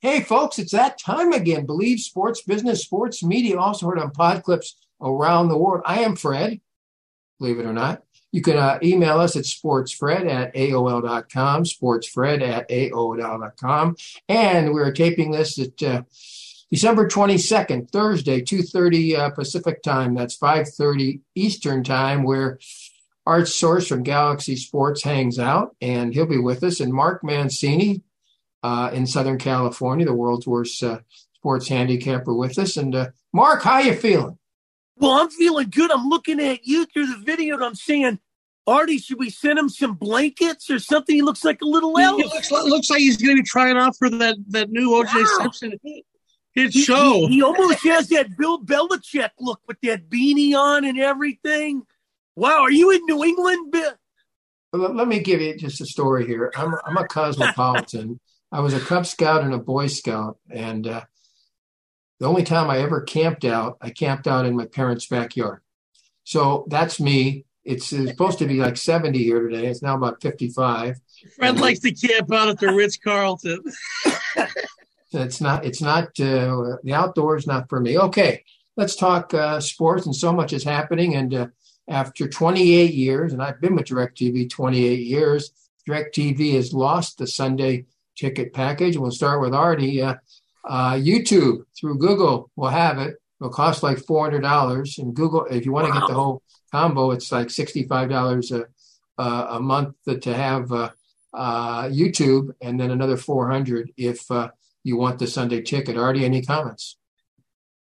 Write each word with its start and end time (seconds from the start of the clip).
Hey, 0.00 0.20
folks, 0.20 0.60
it's 0.60 0.70
that 0.72 0.96
time 0.96 1.32
again. 1.32 1.66
Believe 1.66 1.98
sports, 1.98 2.42
business, 2.42 2.82
sports, 2.82 3.24
media, 3.24 3.58
also 3.58 3.88
heard 3.88 3.98
on 3.98 4.12
pod 4.12 4.44
clips 4.44 4.76
around 5.00 5.48
the 5.48 5.58
world. 5.58 5.82
I 5.84 6.00
am 6.00 6.14
Fred, 6.14 6.60
believe 7.40 7.58
it 7.58 7.66
or 7.66 7.72
not. 7.72 8.04
You 8.30 8.40
can 8.40 8.58
uh, 8.58 8.78
email 8.80 9.18
us 9.18 9.34
at 9.34 9.42
sportsfred 9.42 10.30
at 10.30 10.54
AOL.com, 10.54 11.64
sportsfred 11.64 12.42
at 12.42 12.68
AOL.com. 12.68 13.96
And 14.28 14.72
we're 14.72 14.92
taping 14.92 15.32
this 15.32 15.58
at 15.58 15.82
uh, 15.82 16.02
December 16.70 17.08
22nd, 17.08 17.90
Thursday, 17.90 18.40
2.30 18.40 19.18
uh, 19.18 19.30
Pacific 19.30 19.82
time. 19.82 20.14
That's 20.14 20.38
5.30 20.38 21.22
Eastern 21.34 21.82
time, 21.82 22.22
where 22.22 22.60
Art 23.26 23.48
Source 23.48 23.88
from 23.88 24.04
Galaxy 24.04 24.54
Sports 24.54 25.02
hangs 25.02 25.40
out, 25.40 25.74
and 25.80 26.14
he'll 26.14 26.26
be 26.26 26.38
with 26.38 26.62
us. 26.62 26.78
And 26.80 26.92
Mark 26.92 27.24
Mancini, 27.24 28.02
uh, 28.62 28.90
in 28.92 29.06
Southern 29.06 29.38
California, 29.38 30.06
the 30.06 30.14
world's 30.14 30.46
worst 30.46 30.82
uh, 30.82 31.00
sports 31.34 31.68
handicapper 31.68 32.34
with 32.34 32.58
us. 32.58 32.76
And 32.76 32.94
uh, 32.94 33.08
Mark, 33.32 33.62
how 33.62 33.78
you 33.78 33.94
feeling? 33.94 34.38
Well, 34.96 35.12
I'm 35.12 35.30
feeling 35.30 35.70
good. 35.70 35.90
I'm 35.90 36.08
looking 36.08 36.40
at 36.40 36.66
you 36.66 36.86
through 36.86 37.06
the 37.06 37.22
video 37.24 37.54
and 37.54 37.64
I'm 37.64 37.74
saying, 37.74 38.18
Artie, 38.66 38.98
should 38.98 39.18
we 39.18 39.30
send 39.30 39.58
him 39.58 39.68
some 39.68 39.94
blankets 39.94 40.70
or 40.70 40.78
something? 40.78 41.14
He 41.14 41.22
looks 41.22 41.44
like 41.44 41.62
a 41.62 41.66
little 41.66 41.98
elf. 41.98 42.20
It 42.20 42.26
looks 42.26 42.50
like, 42.50 42.64
looks 42.64 42.90
like 42.90 43.00
he's 43.00 43.16
going 43.16 43.36
to 43.36 43.42
be 43.42 43.48
trying 43.48 43.76
out 43.76 43.96
for 43.96 44.10
that, 44.10 44.36
that 44.48 44.70
new 44.70 44.90
OJ 44.90 45.14
wow. 45.14 45.38
Simpson 45.38 45.78
hit 45.82 46.72
he, 46.72 46.82
show. 46.82 47.26
He, 47.28 47.36
he 47.36 47.42
almost 47.42 47.82
has 47.84 48.08
that 48.08 48.36
Bill 48.36 48.62
Belichick 48.62 49.30
look 49.38 49.60
with 49.66 49.80
that 49.82 50.10
beanie 50.10 50.54
on 50.54 50.84
and 50.84 50.98
everything. 50.98 51.82
Wow, 52.36 52.60
are 52.60 52.70
you 52.70 52.90
in 52.90 53.00
New 53.06 53.24
England? 53.24 53.74
Let 54.72 55.08
me 55.08 55.20
give 55.20 55.40
you 55.40 55.56
just 55.56 55.80
a 55.80 55.86
story 55.86 56.26
here. 56.26 56.52
I'm, 56.56 56.74
I'm 56.84 56.96
a 56.96 57.06
cosmopolitan. 57.08 58.20
I 58.50 58.60
was 58.60 58.74
a 58.74 58.80
Cub 58.80 59.06
Scout 59.06 59.42
and 59.42 59.52
a 59.52 59.58
Boy 59.58 59.88
Scout, 59.88 60.38
and 60.50 60.86
uh, 60.86 61.02
the 62.18 62.26
only 62.26 62.42
time 62.42 62.70
I 62.70 62.78
ever 62.78 63.02
camped 63.02 63.44
out, 63.44 63.78
I 63.80 63.90
camped 63.90 64.26
out 64.26 64.46
in 64.46 64.56
my 64.56 64.66
parents' 64.66 65.06
backyard. 65.06 65.60
So 66.24 66.66
that's 66.68 67.00
me. 67.00 67.44
It's, 67.64 67.92
it's 67.92 68.10
supposed 68.10 68.38
to 68.38 68.46
be 68.46 68.54
like 68.54 68.76
70 68.76 69.18
here 69.18 69.46
today. 69.46 69.66
It's 69.66 69.82
now 69.82 69.96
about 69.96 70.22
55. 70.22 70.98
Fred 71.36 71.60
likes 71.60 71.80
to 71.80 71.92
camp 71.92 72.32
out 72.32 72.48
at 72.48 72.58
the 72.58 72.72
Ritz 72.72 72.96
Carlton. 72.96 73.62
it's 75.12 75.40
not. 75.40 75.66
It's 75.66 75.82
not. 75.82 76.04
Uh, 76.18 76.76
the 76.82 76.94
outdoors 76.94 77.46
not 77.46 77.68
for 77.68 77.80
me. 77.80 77.98
Okay, 77.98 78.44
let's 78.76 78.96
talk 78.96 79.34
uh, 79.34 79.60
sports. 79.60 80.06
And 80.06 80.16
so 80.16 80.32
much 80.32 80.52
is 80.52 80.64
happening. 80.64 81.14
And 81.14 81.34
uh, 81.34 81.46
after 81.88 82.28
28 82.28 82.94
years, 82.94 83.32
and 83.32 83.42
I've 83.42 83.60
been 83.60 83.74
with 83.74 83.86
Directv 83.86 84.48
28 84.48 85.00
years, 85.00 85.52
Directv 85.86 86.54
has 86.54 86.72
lost 86.72 87.18
the 87.18 87.26
Sunday 87.26 87.86
ticket 88.18 88.52
package. 88.52 88.96
We'll 88.96 89.10
start 89.10 89.40
with 89.40 89.54
Artie. 89.54 90.02
Uh, 90.02 90.16
uh, 90.68 90.94
YouTube 90.94 91.62
through 91.78 91.98
Google 91.98 92.50
will 92.56 92.68
have 92.68 92.98
it. 92.98 93.16
It'll 93.40 93.52
cost 93.52 93.82
like 93.82 93.98
four 93.98 94.24
hundred 94.24 94.42
dollars. 94.42 94.98
And 94.98 95.14
Google, 95.14 95.46
if 95.46 95.64
you 95.64 95.72
want 95.72 95.86
to 95.86 95.92
wow. 95.92 96.00
get 96.00 96.08
the 96.08 96.14
whole 96.14 96.42
combo, 96.72 97.12
it's 97.12 97.30
like 97.30 97.50
sixty-five 97.50 98.08
dollars 98.10 98.50
a 98.50 98.64
a 99.18 99.60
month 99.60 99.96
to 100.20 100.34
have 100.34 100.70
uh, 100.70 100.90
uh, 101.34 101.84
YouTube, 101.84 102.50
and 102.60 102.78
then 102.78 102.90
another 102.90 103.16
four 103.16 103.50
hundred 103.50 103.90
if 103.96 104.30
uh, 104.30 104.48
you 104.84 104.96
want 104.96 105.18
the 105.18 105.26
Sunday 105.26 105.62
ticket. 105.62 105.96
Artie, 105.96 106.24
any 106.24 106.42
comments? 106.42 106.96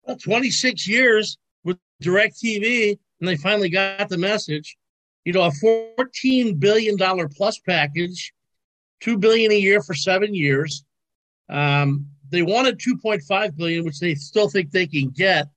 Well, 0.04 0.18
twenty-six 0.18 0.88
years 0.88 1.38
with 1.64 1.78
Directv, 2.04 2.98
and 3.20 3.30
they 3.30 3.38
finally 3.38 3.70
got 3.70 4.10
the 4.10 4.18
message. 4.18 4.78
You 5.26 5.34
know, 5.34 5.44
a 5.44 5.52
fourteen 5.52 6.56
billion 6.58 6.98
dollar 6.98 7.30
plus 7.30 7.60
package 7.60 8.34
two 9.02 9.18
billion 9.18 9.52
a 9.52 9.60
year 9.60 9.82
for 9.82 9.94
seven 9.94 10.34
years. 10.34 10.86
Um, 11.50 12.08
they 12.30 12.44
wanted 12.44 12.80
2.5 12.80 13.58
billion, 13.58 13.84
which 13.84 14.00
they 14.00 14.16
still 14.16 14.50
think 14.50 14.72
they 14.72 14.88
can 14.88 15.10
get 15.10 15.48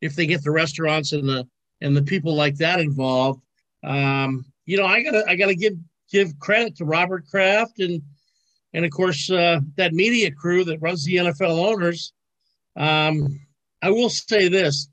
if 0.00 0.16
they 0.16 0.26
get 0.26 0.42
the 0.42 0.50
restaurants 0.50 1.12
and 1.12 1.28
the 1.28 1.46
and 1.80 1.96
the 1.96 2.02
people 2.02 2.34
like 2.34 2.56
that 2.56 2.80
involved. 2.80 3.40
Um, 3.84 4.44
you 4.66 4.76
know, 4.76 4.86
I 4.86 5.02
gotta 5.02 5.24
I 5.28 5.36
gotta 5.36 5.54
give 5.54 5.74
give 6.10 6.38
credit 6.38 6.76
to 6.76 6.84
Robert 6.84 7.26
Kraft 7.28 7.78
and 7.78 8.02
and 8.72 8.84
of 8.84 8.90
course 8.90 9.30
uh, 9.30 9.60
that 9.76 9.92
media 9.92 10.30
crew 10.32 10.64
that 10.64 10.82
runs 10.82 11.04
the 11.04 11.16
NFL 11.16 11.72
owners. 11.72 12.12
Um, 12.76 13.40
I 13.80 13.90
will 13.90 14.10
say 14.10 14.48
this: 14.48 14.88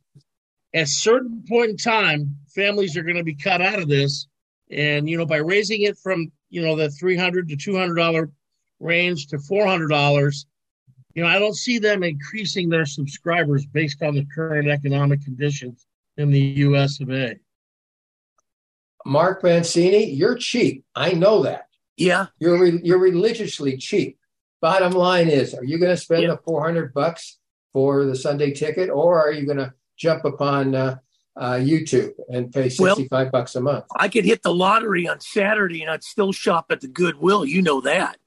at 0.74 0.88
certain 0.88 1.44
point 1.48 1.72
in 1.72 1.78
time, 1.78 2.38
families 2.54 2.96
are 2.96 3.04
going 3.04 3.18
to 3.18 3.24
be 3.24 3.36
cut 3.36 3.62
out 3.62 3.80
of 3.80 3.88
this, 3.88 4.28
and 4.72 5.10
you 5.10 5.18
know 5.18 5.26
by 5.26 5.38
raising 5.38 5.82
it 5.82 5.98
from 5.98 6.32
you 6.52 6.62
know, 6.62 6.76
the 6.76 6.90
300 6.90 7.50
to 7.50 7.56
$200 7.56 8.32
range 8.80 9.28
to 9.28 9.38
$400, 9.38 10.46
you 11.16 11.24
know, 11.24 11.30
I 11.30 11.40
don't 11.40 11.56
see 11.56 11.80
them 11.80 12.04
increasing 12.04 12.70
their 12.70 12.86
subscribers 12.86 13.66
based 13.66 14.04
on 14.04 14.14
the 14.14 14.28
current 14.36 14.68
economic 14.68 15.24
conditions 15.24 15.88
in 16.18 16.30
the 16.30 16.40
US 16.40 17.00
of 17.00 17.10
A. 17.10 17.40
Mark 19.06 19.44
Mancini, 19.44 20.06
you're 20.12 20.36
cheap. 20.36 20.86
I 20.94 21.14
know 21.14 21.42
that. 21.44 21.68
Yeah. 21.98 22.28
You're 22.38 22.60
re- 22.60 22.82
you're 22.84 23.00
religiously 23.00 23.78
cheap. 23.78 24.20
Bottom 24.62 24.92
line 24.92 25.28
is, 25.28 25.56
are 25.56 25.64
you 25.64 25.80
going 25.80 25.96
to 25.96 25.98
spend 25.98 26.24
yeah. 26.24 26.30
the 26.30 26.38
400 26.38 26.94
bucks 26.94 27.40
for 27.74 28.06
the 28.06 28.16
Sunday 28.16 28.52
ticket 28.52 28.90
or 28.90 29.20
are 29.20 29.32
you 29.32 29.46
going 29.46 29.58
to 29.58 29.74
jump 29.98 30.26
upon 30.26 30.76
uh, 30.76 30.98
uh, 31.36 31.54
YouTube 31.54 32.14
and 32.30 32.52
pay 32.52 32.70
65 32.70 33.10
well, 33.10 33.30
bucks 33.30 33.56
a 33.56 33.62
month. 33.62 33.86
I 33.96 34.10
could 34.10 34.26
hit 34.26 34.44
the 34.44 34.54
lottery 34.54 35.08
on 35.08 35.20
Saturday 35.20 35.82
and 35.82 35.92
I'd 35.92 36.04
still 36.04 36.32
shop 36.32 36.68
at 36.70 36.82
the 36.82 36.88
Goodwill. 36.88 37.46
You 37.46 37.62
know 37.62 37.82
that. 37.82 38.18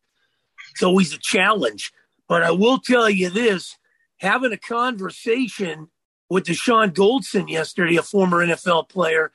It's 0.72 0.82
always 0.82 1.12
a 1.12 1.18
challenge. 1.18 1.92
But 2.28 2.42
I 2.42 2.50
will 2.50 2.78
tell 2.78 3.10
you 3.10 3.30
this 3.30 3.76
having 4.18 4.52
a 4.52 4.56
conversation 4.56 5.88
with 6.30 6.44
Dashon 6.44 6.92
Goldson 6.92 7.48
yesterday, 7.48 7.96
a 7.96 8.02
former 8.02 8.44
NFL 8.44 8.88
player. 8.88 9.30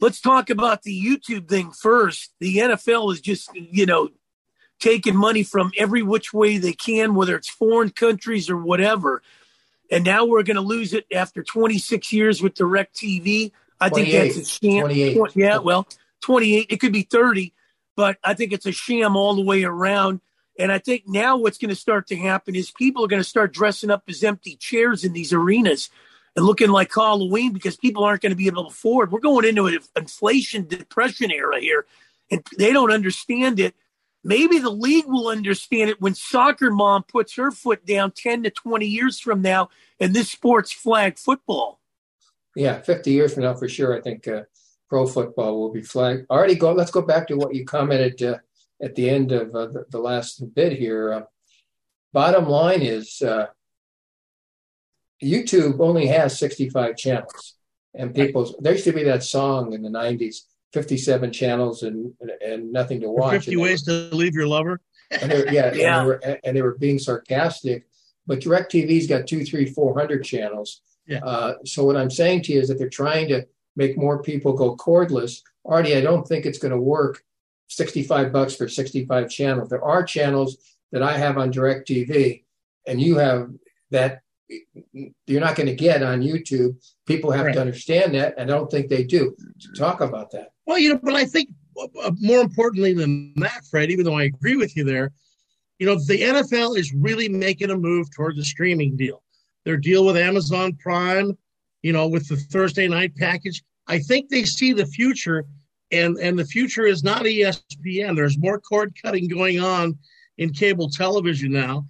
Let's 0.00 0.20
talk 0.20 0.50
about 0.50 0.82
the 0.82 1.00
YouTube 1.04 1.48
thing 1.48 1.70
first. 1.70 2.34
The 2.40 2.56
NFL 2.56 3.12
is 3.12 3.20
just, 3.20 3.50
you 3.54 3.86
know, 3.86 4.10
taking 4.80 5.16
money 5.16 5.42
from 5.42 5.72
every 5.78 6.02
which 6.02 6.32
way 6.34 6.58
they 6.58 6.72
can, 6.72 7.14
whether 7.14 7.36
it's 7.36 7.48
foreign 7.48 7.90
countries 7.90 8.50
or 8.50 8.56
whatever 8.56 9.22
and 9.92 10.04
now 10.04 10.24
we're 10.24 10.42
going 10.42 10.56
to 10.56 10.62
lose 10.62 10.94
it 10.94 11.04
after 11.14 11.42
26 11.42 12.12
years 12.14 12.42
with 12.42 12.54
DirecTV. 12.54 13.52
I 13.78 13.90
think 13.90 14.10
that's 14.10 14.38
a 14.38 14.44
sham. 14.44 14.86
28. 14.86 15.36
Yeah, 15.36 15.58
well, 15.58 15.86
28. 16.22 16.66
It 16.70 16.80
could 16.80 16.94
be 16.94 17.02
30, 17.02 17.52
but 17.94 18.16
I 18.24 18.32
think 18.32 18.52
it's 18.52 18.64
a 18.64 18.72
sham 18.72 19.16
all 19.16 19.34
the 19.34 19.42
way 19.42 19.64
around. 19.64 20.20
And 20.58 20.72
I 20.72 20.78
think 20.78 21.04
now 21.06 21.36
what's 21.36 21.58
going 21.58 21.68
to 21.68 21.76
start 21.76 22.06
to 22.06 22.16
happen 22.16 22.56
is 22.56 22.70
people 22.70 23.04
are 23.04 23.08
going 23.08 23.22
to 23.22 23.28
start 23.28 23.52
dressing 23.52 23.90
up 23.90 24.04
as 24.08 24.24
empty 24.24 24.56
chairs 24.56 25.04
in 25.04 25.12
these 25.12 25.32
arenas 25.32 25.90
and 26.36 26.46
looking 26.46 26.70
like 26.70 26.90
Halloween 26.94 27.52
because 27.52 27.76
people 27.76 28.02
aren't 28.02 28.22
going 28.22 28.30
to 28.30 28.36
be 28.36 28.46
able 28.46 28.62
to 28.62 28.68
afford. 28.70 29.12
We're 29.12 29.20
going 29.20 29.44
into 29.44 29.66
an 29.66 29.78
inflation 29.94 30.66
depression 30.66 31.30
era 31.30 31.60
here, 31.60 31.84
and 32.30 32.42
they 32.56 32.72
don't 32.72 32.92
understand 32.92 33.60
it. 33.60 33.74
Maybe 34.24 34.58
the 34.58 34.70
league 34.70 35.06
will 35.06 35.28
understand 35.28 35.90
it 35.90 36.00
when 36.00 36.14
soccer 36.14 36.70
mom 36.70 37.02
puts 37.02 37.34
her 37.36 37.50
foot 37.50 37.84
down 37.84 38.12
10 38.12 38.44
to 38.44 38.50
20 38.50 38.86
years 38.86 39.18
from 39.18 39.42
now 39.42 39.68
and 39.98 40.14
this 40.14 40.30
sport's 40.30 40.72
flag 40.72 41.18
football. 41.18 41.80
Yeah, 42.54 42.80
50 42.80 43.10
years 43.10 43.34
from 43.34 43.44
now, 43.44 43.54
for 43.54 43.68
sure, 43.68 43.96
I 43.96 44.00
think 44.00 44.28
uh, 44.28 44.42
pro 44.88 45.06
football 45.06 45.58
will 45.58 45.72
be 45.72 45.82
flagged. 45.82 46.26
Already 46.30 46.54
go, 46.54 46.72
let's 46.72 46.90
go 46.90 47.02
back 47.02 47.26
to 47.28 47.36
what 47.36 47.54
you 47.54 47.64
commented 47.64 48.22
uh, 48.22 48.38
at 48.80 48.94
the 48.94 49.08
end 49.08 49.32
of 49.32 49.54
uh, 49.54 49.66
the, 49.66 49.86
the, 49.90 49.98
last 49.98 50.54
bit 50.54 50.78
here. 50.78 51.12
Uh, 51.12 51.22
bottom 52.12 52.46
line 52.46 52.82
is 52.82 53.22
uh, 53.22 53.46
YouTube 55.22 55.80
only 55.80 56.06
has 56.06 56.38
65 56.38 56.96
channels. 56.96 57.54
And 57.94 58.14
people, 58.14 58.54
there 58.60 58.72
used 58.72 58.84
to 58.84 58.92
be 58.92 59.04
that 59.04 59.22
song 59.22 59.72
in 59.72 59.82
the 59.82 59.88
90s 59.88 60.42
57 60.72 61.32
channels 61.32 61.82
and 61.82 62.12
and 62.44 62.72
nothing 62.72 63.00
to 63.00 63.10
watch. 63.10 63.32
50 63.32 63.56
ways 63.56 63.82
to 63.82 63.92
leave 64.14 64.34
your 64.34 64.46
lover. 64.46 64.80
And 65.10 65.30
yeah, 65.52 65.72
yeah. 65.74 66.00
And 66.00 66.02
they, 66.02 66.06
were, 66.06 66.38
and 66.44 66.56
they 66.56 66.62
were 66.62 66.78
being 66.78 66.98
sarcastic. 66.98 67.86
But 68.26 68.40
DirecTV's 68.40 69.06
got 69.06 69.26
two, 69.26 69.44
three, 69.44 69.66
four 69.66 69.98
hundred 69.98 70.24
channels. 70.24 70.80
Yeah. 71.06 71.24
Uh, 71.24 71.54
so 71.64 71.84
what 71.84 71.96
I'm 71.96 72.10
saying 72.10 72.42
to 72.44 72.52
you 72.52 72.60
is 72.60 72.68
that 72.68 72.78
they're 72.78 72.88
trying 72.88 73.28
to 73.28 73.46
make 73.76 73.98
more 73.98 74.22
people 74.22 74.52
go 74.52 74.76
cordless. 74.76 75.40
Artie, 75.64 75.96
I 75.96 76.00
don't 76.00 76.26
think 76.26 76.46
it's 76.46 76.58
going 76.58 76.72
to 76.72 76.80
work. 76.80 77.22
65 77.68 78.32
bucks 78.32 78.54
for 78.54 78.68
65 78.68 79.30
channels. 79.30 79.70
There 79.70 79.82
are 79.82 80.04
channels 80.04 80.58
that 80.92 81.02
I 81.02 81.16
have 81.16 81.38
on 81.38 81.50
DirecTV, 81.50 82.44
and 82.86 83.00
you 83.00 83.16
have 83.16 83.50
that 83.90 84.20
you're 85.26 85.40
not 85.40 85.56
going 85.56 85.68
to 85.68 85.74
get 85.74 86.02
on 86.02 86.20
YouTube. 86.20 86.76
People 87.06 87.30
have 87.30 87.46
right. 87.46 87.54
to 87.54 87.60
understand 87.60 88.14
that, 88.14 88.34
and 88.36 88.50
I 88.50 88.54
don't 88.54 88.70
think 88.70 88.88
they 88.88 89.04
do. 89.04 89.34
Talk 89.76 90.00
about 90.00 90.30
that. 90.32 90.52
Well, 90.72 90.80
you 90.80 90.88
know, 90.94 91.00
but 91.02 91.14
I 91.14 91.26
think 91.26 91.50
uh, 92.02 92.12
more 92.18 92.40
importantly 92.40 92.94
than 92.94 93.34
that, 93.36 93.64
Fred, 93.70 93.90
even 93.90 94.06
though 94.06 94.18
I 94.18 94.24
agree 94.24 94.56
with 94.56 94.74
you 94.74 94.84
there, 94.84 95.12
you 95.78 95.86
know, 95.86 95.96
the 95.96 96.20
NFL 96.20 96.78
is 96.78 96.94
really 96.94 97.28
making 97.28 97.70
a 97.70 97.76
move 97.76 98.10
toward 98.10 98.36
the 98.36 98.44
streaming 98.44 98.96
deal. 98.96 99.22
Their 99.64 99.76
deal 99.76 100.06
with 100.06 100.16
Amazon 100.16 100.76
Prime, 100.82 101.36
you 101.82 101.92
know, 101.92 102.08
with 102.08 102.26
the 102.28 102.36
Thursday 102.36 102.88
night 102.88 103.14
package. 103.16 103.62
I 103.86 103.98
think 103.98 104.30
they 104.30 104.44
see 104.44 104.72
the 104.72 104.86
future, 104.86 105.44
and 105.90 106.16
and 106.16 106.38
the 106.38 106.46
future 106.46 106.86
is 106.86 107.04
not 107.04 107.24
ESPN. 107.24 108.16
There's 108.16 108.38
more 108.38 108.58
cord 108.58 108.94
cutting 109.02 109.28
going 109.28 109.60
on 109.60 109.98
in 110.38 110.52
cable 110.52 110.88
television 110.88 111.52
now 111.52 111.84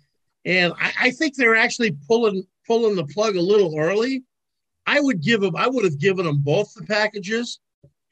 and 0.44 0.72
I, 0.80 0.92
I 1.00 1.10
think 1.10 1.36
they're 1.36 1.56
actually 1.56 1.96
pulling 2.08 2.44
pulling 2.66 2.96
the 2.96 3.06
plug 3.06 3.36
a 3.36 3.40
little 3.40 3.78
early. 3.78 4.24
I 4.86 5.00
would 5.00 5.22
give 5.22 5.40
them. 5.40 5.56
I 5.56 5.68
would 5.68 5.84
have 5.84 5.98
given 5.98 6.26
them 6.26 6.38
both 6.38 6.74
the 6.74 6.84
packages, 6.84 7.60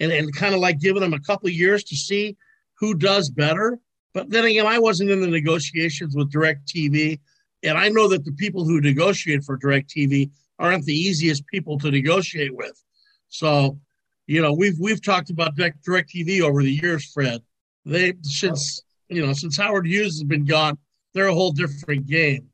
and 0.00 0.10
and 0.10 0.34
kind 0.34 0.54
of 0.54 0.60
like 0.60 0.80
giving 0.80 1.02
them 1.02 1.14
a 1.14 1.20
couple 1.20 1.48
years 1.48 1.84
to 1.84 1.96
see 1.96 2.36
who 2.78 2.94
does 2.94 3.30
better. 3.30 3.78
But 4.12 4.30
then 4.30 4.44
again, 4.44 4.66
I 4.66 4.78
wasn't 4.78 5.10
in 5.10 5.20
the 5.20 5.28
negotiations 5.28 6.16
with 6.16 6.32
DirecTV, 6.32 7.20
and 7.62 7.78
I 7.78 7.88
know 7.90 8.08
that 8.08 8.24
the 8.24 8.32
people 8.32 8.64
who 8.64 8.80
negotiate 8.80 9.44
for 9.44 9.56
DirecTV 9.56 10.30
aren't 10.58 10.84
the 10.84 10.94
easiest 10.94 11.46
people 11.46 11.78
to 11.78 11.90
negotiate 11.90 12.54
with. 12.54 12.82
So, 13.28 13.78
you 14.26 14.42
know, 14.42 14.52
we've 14.52 14.78
we've 14.78 15.02
talked 15.02 15.30
about 15.30 15.54
Direct 15.56 15.84
DirecTV 15.84 16.42
over 16.42 16.62
the 16.62 16.72
years, 16.72 17.04
Fred. 17.12 17.42
They 17.84 18.14
since 18.22 18.82
you 19.08 19.24
know 19.24 19.32
since 19.32 19.56
Howard 19.56 19.86
Hughes 19.86 20.18
has 20.18 20.24
been 20.24 20.44
gone, 20.44 20.78
they're 21.14 21.28
a 21.28 21.34
whole 21.34 21.52
different 21.52 22.06
game. 22.06 22.48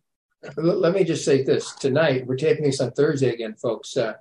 Let 0.57 0.95
me 0.95 1.05
just 1.05 1.25
say 1.25 1.43
this: 1.43 1.73
tonight 1.73 2.27
we're 2.27 2.37
taping 2.37 2.65
this 2.65 2.81
on 2.81 2.93
Thursday 2.93 3.33
again, 3.33 3.55
folks. 3.55 3.97
Uh, 3.97 4.15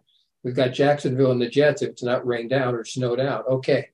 we've 0.46 0.56
got 0.56 0.74
Jacksonville 0.74 1.32
and 1.32 1.42
the 1.42 1.50
Jets. 1.50 1.82
If 1.82 1.90
it's 1.90 2.04
not 2.04 2.26
rained 2.26 2.54
out 2.54 2.76
or 2.76 2.86
snowed 2.86 3.20
out, 3.20 3.48
okay. 3.48 3.90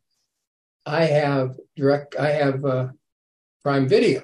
I 0.86 1.06
have 1.06 1.58
direct. 1.76 2.16
I 2.18 2.32
have 2.32 2.66
uh, 2.66 2.90
Prime 3.64 3.88
Video. 3.88 4.24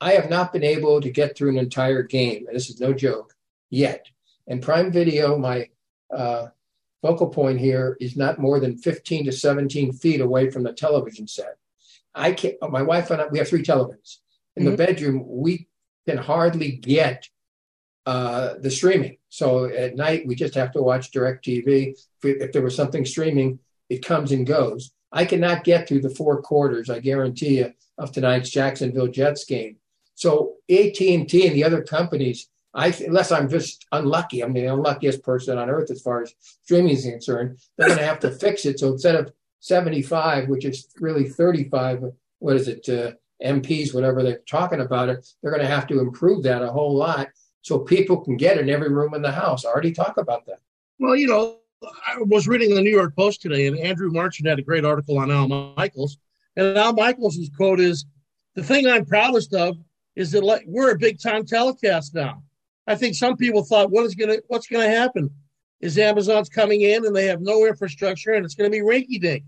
I 0.00 0.12
have 0.12 0.30
not 0.30 0.52
been 0.52 0.64
able 0.64 1.00
to 1.00 1.10
get 1.10 1.36
through 1.36 1.50
an 1.50 1.58
entire 1.58 2.02
game, 2.02 2.46
and 2.46 2.56
this 2.56 2.70
is 2.70 2.80
no 2.80 2.92
joke 2.92 3.34
yet. 3.70 4.06
And 4.46 4.62
Prime 4.62 4.90
Video, 4.90 5.36
my 5.36 5.68
uh, 6.14 6.46
focal 7.02 7.28
point 7.28 7.60
here 7.60 7.96
is 8.00 8.16
not 8.16 8.38
more 8.38 8.60
than 8.60 8.78
15 8.78 9.26
to 9.26 9.32
17 9.32 9.92
feet 9.92 10.20
away 10.20 10.50
from 10.50 10.62
the 10.62 10.72
television 10.72 11.26
set. 11.26 11.58
I 12.14 12.32
can't. 12.32 12.56
My 12.70 12.82
wife 12.82 13.10
and 13.10 13.20
I, 13.20 13.26
we 13.26 13.38
have 13.38 13.48
three 13.48 13.62
televisions 13.62 14.18
in 14.56 14.62
mm-hmm. 14.62 14.70
the 14.70 14.76
bedroom. 14.76 15.24
We 15.26 15.68
can 16.06 16.18
hardly 16.18 16.72
get 16.72 17.28
uh, 18.06 18.54
the 18.60 18.70
streaming. 18.70 19.16
So 19.28 19.64
at 19.66 19.96
night 19.96 20.26
we 20.26 20.34
just 20.34 20.54
have 20.54 20.72
to 20.72 20.82
watch 20.82 21.10
DirecTV. 21.10 21.94
If, 22.22 22.42
if 22.42 22.52
there 22.52 22.62
was 22.62 22.76
something 22.76 23.04
streaming, 23.04 23.58
it 23.88 24.04
comes 24.04 24.32
and 24.32 24.46
goes. 24.46 24.92
I 25.12 25.24
cannot 25.24 25.64
get 25.64 25.88
through 25.88 26.00
the 26.00 26.10
four 26.10 26.42
quarters. 26.42 26.90
I 26.90 27.00
guarantee 27.00 27.58
you 27.58 27.72
of 27.96 28.12
tonight's 28.12 28.50
Jacksonville 28.50 29.08
Jets 29.08 29.44
game. 29.44 29.76
So 30.16 30.54
AT&T 30.70 31.12
and 31.12 31.28
the 31.28 31.64
other 31.64 31.82
companies, 31.82 32.48
I 32.74 32.88
unless 33.06 33.30
I'm 33.30 33.48
just 33.48 33.86
unlucky, 33.92 34.42
I'm 34.42 34.52
the 34.52 34.66
unluckiest 34.66 35.22
person 35.22 35.58
on 35.58 35.70
earth 35.70 35.90
as 35.90 36.02
far 36.02 36.22
as 36.22 36.34
streaming 36.62 36.92
is 36.92 37.04
concerned, 37.04 37.58
they're 37.76 37.88
going 37.88 38.00
to 38.00 38.06
have 38.06 38.20
to 38.20 38.30
fix 38.42 38.64
it. 38.64 38.80
So 38.80 38.92
instead 38.92 39.14
of 39.14 39.32
75, 39.60 40.48
which 40.48 40.64
is 40.64 40.88
really 41.00 41.28
35, 41.28 42.04
what 42.40 42.56
is 42.56 42.68
it, 42.68 42.88
uh, 42.88 43.12
MPs, 43.44 43.94
whatever 43.94 44.22
they're 44.22 44.40
talking 44.48 44.80
about 44.80 45.08
it, 45.08 45.26
they're 45.42 45.52
going 45.52 45.62
to 45.62 45.68
have 45.68 45.86
to 45.88 46.00
improve 46.00 46.42
that 46.44 46.62
a 46.62 46.70
whole 46.70 46.94
lot 46.94 47.28
so 47.64 47.78
people 47.78 48.18
can 48.18 48.36
get 48.36 48.58
in 48.58 48.68
every 48.68 48.90
room 48.90 49.14
in 49.14 49.22
the 49.22 49.32
house. 49.32 49.64
I 49.64 49.70
already 49.70 49.90
talk 49.90 50.18
about 50.18 50.44
that. 50.46 50.60
Well, 50.98 51.16
you 51.16 51.26
know, 51.26 51.56
I 51.82 52.18
was 52.18 52.46
reading 52.46 52.74
the 52.74 52.82
New 52.82 52.90
York 52.90 53.16
Post 53.16 53.40
today, 53.40 53.66
and 53.66 53.78
Andrew 53.78 54.10
Marchand 54.10 54.46
had 54.46 54.58
a 54.58 54.62
great 54.62 54.84
article 54.84 55.18
on 55.18 55.30
Al 55.30 55.48
Michaels. 55.48 56.18
And 56.56 56.76
Al 56.76 56.92
Michaels' 56.92 57.50
quote 57.56 57.80
is 57.80 58.04
The 58.54 58.62
thing 58.62 58.86
I'm 58.86 59.06
proudest 59.06 59.54
of 59.54 59.78
is 60.14 60.30
that 60.32 60.44
like, 60.44 60.64
we're 60.66 60.92
a 60.92 60.98
big 60.98 61.18
time 61.18 61.46
telecast 61.46 62.14
now. 62.14 62.42
I 62.86 62.96
think 62.96 63.14
some 63.14 63.34
people 63.34 63.64
thought, 63.64 63.90
what 63.90 64.04
is 64.04 64.14
gonna 64.14 64.36
what's 64.48 64.66
gonna 64.66 64.88
happen? 64.88 65.30
Is 65.80 65.98
Amazon's 65.98 66.50
coming 66.50 66.82
in 66.82 67.06
and 67.06 67.16
they 67.16 67.26
have 67.26 67.40
no 67.40 67.66
infrastructure 67.66 68.32
and 68.32 68.44
it's 68.44 68.54
gonna 68.54 68.68
be 68.68 68.80
rinky 68.80 69.18
dink. 69.18 69.44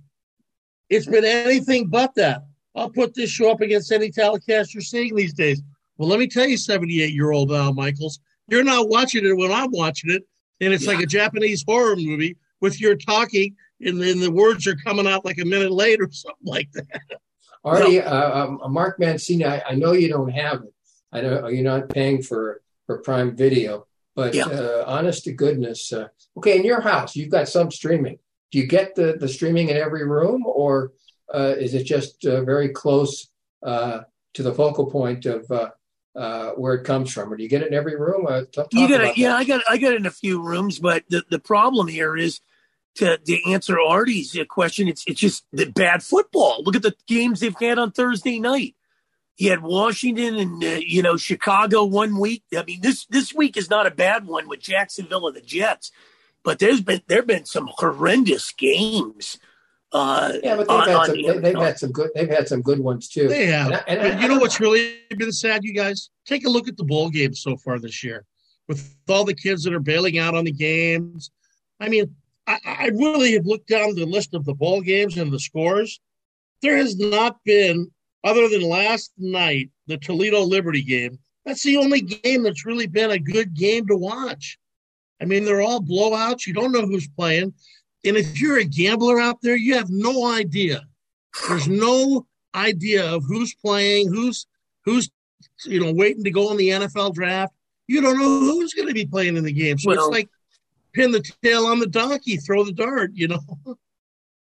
It's 0.88 1.06
been 1.06 1.24
anything 1.24 1.88
but 1.88 2.14
that. 2.14 2.44
I'll 2.74 2.90
put 2.90 3.14
this 3.14 3.28
show 3.28 3.50
up 3.50 3.60
against 3.60 3.92
any 3.92 4.10
telecast 4.10 4.72
you're 4.72 4.80
seeing 4.80 5.14
these 5.14 5.34
days. 5.34 5.62
Well, 5.98 6.08
let 6.08 6.18
me 6.18 6.26
tell 6.26 6.46
you, 6.46 6.56
78 6.56 7.12
year 7.12 7.30
old 7.30 7.52
Al 7.52 7.72
Michaels, 7.72 8.20
you're 8.48 8.64
not 8.64 8.88
watching 8.88 9.24
it 9.24 9.36
when 9.36 9.50
I'm 9.50 9.70
watching 9.70 10.10
it. 10.10 10.22
And 10.60 10.72
it's 10.72 10.84
yeah. 10.84 10.92
like 10.92 11.02
a 11.02 11.06
Japanese 11.06 11.64
horror 11.66 11.96
movie 11.96 12.36
with 12.60 12.80
your 12.80 12.96
talking 12.96 13.54
and 13.80 14.00
then 14.00 14.20
the 14.20 14.30
words 14.30 14.66
are 14.66 14.76
coming 14.76 15.06
out 15.06 15.24
like 15.24 15.38
a 15.38 15.44
minute 15.44 15.70
later 15.70 16.04
or 16.04 16.12
something 16.12 16.46
like 16.46 16.70
that. 16.72 17.00
Artie, 17.64 18.00
uh, 18.00 18.44
um, 18.44 18.60
Mark 18.68 18.98
Mancini, 18.98 19.44
I, 19.44 19.62
I, 19.68 19.74
know 19.74 19.92
you 19.92 20.08
don't 20.08 20.30
have 20.30 20.62
it. 20.62 20.72
I 21.12 21.20
know 21.20 21.48
you're 21.48 21.64
not 21.64 21.88
paying 21.88 22.22
for, 22.22 22.62
for 22.86 22.98
Prime 22.98 23.34
Video, 23.34 23.86
but 24.14 24.34
yeah. 24.34 24.44
uh, 24.44 24.84
honest 24.86 25.24
to 25.24 25.32
goodness, 25.32 25.92
uh, 25.92 26.06
okay, 26.36 26.58
in 26.58 26.64
your 26.64 26.80
house, 26.80 27.16
you've 27.16 27.30
got 27.30 27.48
some 27.48 27.72
streaming. 27.72 28.18
Do 28.52 28.58
you 28.58 28.66
get 28.66 28.94
the, 28.94 29.16
the 29.18 29.28
streaming 29.28 29.70
in 29.70 29.76
every 29.76 30.06
room 30.06 30.44
or 30.46 30.92
uh, 31.34 31.54
is 31.58 31.74
it 31.74 31.82
just 31.82 32.24
uh, 32.24 32.42
very 32.44 32.68
close 32.68 33.28
uh, 33.64 34.02
to 34.34 34.42
the 34.44 34.54
focal 34.54 34.86
point 34.86 35.26
of 35.26 35.44
uh, 36.16 36.50
where 36.52 36.74
it 36.74 36.84
comes 36.84 37.12
from, 37.12 37.32
or 37.32 37.36
do 37.36 37.42
you 37.42 37.48
get 37.48 37.62
it 37.62 37.68
in 37.68 37.74
every 37.74 37.96
room? 37.96 38.26
Uh, 38.26 38.42
talk, 38.52 38.68
you 38.72 38.88
got 38.88 39.02
it, 39.02 39.18
yeah, 39.18 39.30
that. 39.30 39.38
I 39.38 39.44
got 39.44 39.62
I 39.68 39.76
got 39.76 39.92
it 39.92 40.00
in 40.00 40.06
a 40.06 40.10
few 40.10 40.42
rooms, 40.42 40.78
but 40.78 41.04
the, 41.08 41.24
the 41.30 41.38
problem 41.38 41.88
here 41.88 42.16
is 42.16 42.40
to 42.96 43.18
to 43.18 43.50
answer 43.50 43.78
Artie's 43.78 44.36
question. 44.48 44.88
It's 44.88 45.04
it's 45.06 45.20
just 45.20 45.44
the 45.52 45.66
bad 45.66 46.02
football. 46.02 46.62
Look 46.64 46.76
at 46.76 46.82
the 46.82 46.94
games 47.06 47.40
they've 47.40 47.54
had 47.58 47.78
on 47.78 47.92
Thursday 47.92 48.38
night. 48.38 48.74
He 49.34 49.46
had 49.46 49.62
Washington 49.62 50.36
and 50.36 50.64
uh, 50.64 50.80
you 50.80 51.02
know 51.02 51.16
Chicago 51.16 51.84
one 51.84 52.18
week. 52.18 52.44
I 52.56 52.64
mean 52.64 52.80
this 52.80 53.06
this 53.06 53.34
week 53.34 53.56
is 53.56 53.68
not 53.68 53.86
a 53.86 53.90
bad 53.90 54.26
one 54.26 54.48
with 54.48 54.60
Jacksonville 54.60 55.26
and 55.28 55.36
the 55.36 55.42
Jets, 55.42 55.92
but 56.42 56.58
there's 56.58 56.80
been 56.80 57.02
there've 57.06 57.26
been 57.26 57.44
some 57.44 57.68
horrendous 57.76 58.52
games. 58.52 59.38
Uh, 59.92 60.32
yeah, 60.42 60.56
but 60.56 60.68
they've, 60.68 60.76
on, 60.76 60.88
had, 60.88 61.06
some, 61.06 61.22
they, 61.22 61.38
they've 61.38 61.58
had 61.58 61.78
some 61.78 61.92
good. 61.92 62.10
They've 62.14 62.28
had 62.28 62.48
some 62.48 62.60
good 62.60 62.80
ones 62.80 63.08
too. 63.08 63.28
They 63.28 63.46
have. 63.46 63.84
And, 63.86 64.00
and, 64.00 64.20
you 64.20 64.28
know 64.28 64.38
what's 64.38 64.60
really 64.60 64.98
been 65.16 65.32
sad, 65.32 65.64
you 65.64 65.72
guys? 65.72 66.10
Take 66.26 66.44
a 66.44 66.50
look 66.50 66.68
at 66.68 66.76
the 66.76 66.84
bowl 66.84 67.08
games 67.08 67.40
so 67.40 67.56
far 67.56 67.78
this 67.78 68.02
year, 68.02 68.24
with 68.68 68.96
all 69.08 69.24
the 69.24 69.34
kids 69.34 69.62
that 69.64 69.72
are 69.72 69.80
bailing 69.80 70.18
out 70.18 70.34
on 70.34 70.44
the 70.44 70.52
games. 70.52 71.30
I 71.78 71.88
mean, 71.88 72.14
I, 72.46 72.58
I 72.64 72.86
really 72.94 73.32
have 73.34 73.46
looked 73.46 73.68
down 73.68 73.94
the 73.94 74.06
list 74.06 74.34
of 74.34 74.44
the 74.44 74.54
bowl 74.54 74.80
games 74.80 75.16
and 75.18 75.32
the 75.32 75.38
scores. 75.38 76.00
There 76.62 76.76
has 76.76 76.98
not 76.98 77.36
been, 77.44 77.90
other 78.24 78.48
than 78.48 78.62
last 78.62 79.12
night, 79.18 79.70
the 79.86 79.98
Toledo 79.98 80.40
Liberty 80.42 80.82
game. 80.82 81.18
That's 81.44 81.62
the 81.62 81.76
only 81.76 82.00
game 82.00 82.42
that's 82.42 82.66
really 82.66 82.88
been 82.88 83.12
a 83.12 83.18
good 83.18 83.54
game 83.54 83.86
to 83.86 83.96
watch. 83.96 84.58
I 85.22 85.26
mean, 85.26 85.44
they're 85.44 85.62
all 85.62 85.80
blowouts. 85.80 86.46
You 86.46 86.54
don't 86.54 86.72
know 86.72 86.86
who's 86.86 87.08
playing. 87.08 87.54
And 88.04 88.16
if 88.16 88.40
you're 88.40 88.58
a 88.58 88.64
gambler 88.64 89.20
out 89.20 89.38
there, 89.42 89.56
you 89.56 89.74
have 89.74 89.90
no 89.90 90.26
idea. 90.26 90.86
There's 91.48 91.68
no 91.68 92.26
idea 92.54 93.04
of 93.04 93.24
who's 93.24 93.54
playing, 93.54 94.08
who's 94.08 94.46
who's 94.84 95.10
you 95.64 95.80
know 95.80 95.92
waiting 95.92 96.24
to 96.24 96.30
go 96.30 96.50
in 96.50 96.56
the 96.56 96.68
NFL 96.68 97.14
draft. 97.14 97.52
You 97.86 98.00
don't 98.00 98.18
know 98.18 98.40
who's 98.40 98.74
going 98.74 98.88
to 98.88 98.94
be 98.94 99.06
playing 99.06 99.36
in 99.36 99.44
the 99.44 99.52
game. 99.52 99.78
So 99.78 99.90
well, 99.90 99.98
it's 99.98 100.08
like 100.08 100.28
pin 100.92 101.12
the 101.12 101.22
tail 101.42 101.66
on 101.66 101.78
the 101.78 101.86
donkey, 101.86 102.36
throw 102.36 102.64
the 102.64 102.72
dart. 102.72 103.10
You 103.14 103.28
know. 103.28 103.40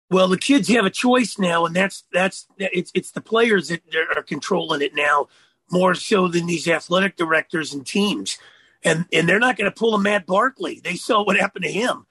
Well, 0.09 0.29
the 0.29 0.37
kids 0.37 0.69
have 0.69 0.85
a 0.85 0.89
choice 0.89 1.37
now, 1.37 1.65
and 1.65 1.75
that's 1.75 2.05
that's 2.13 2.47
it's 2.57 2.91
it's 2.95 3.11
the 3.11 3.19
players 3.19 3.67
that 3.67 3.81
are 4.15 4.23
controlling 4.23 4.81
it 4.81 4.95
now 4.95 5.27
more 5.69 5.95
so 5.95 6.29
than 6.29 6.45
these 6.45 6.65
athletic 6.67 7.17
directors 7.17 7.73
and 7.73 7.85
teams. 7.85 8.37
And 8.85 9.05
and 9.11 9.27
they're 9.27 9.37
not 9.37 9.57
going 9.57 9.69
to 9.69 9.77
pull 9.77 9.95
a 9.95 9.99
Matt 9.99 10.25
Barkley. 10.25 10.79
They 10.81 10.95
saw 10.95 11.25
what 11.25 11.37
happened 11.37 11.65
to 11.65 11.71
him. 11.71 12.06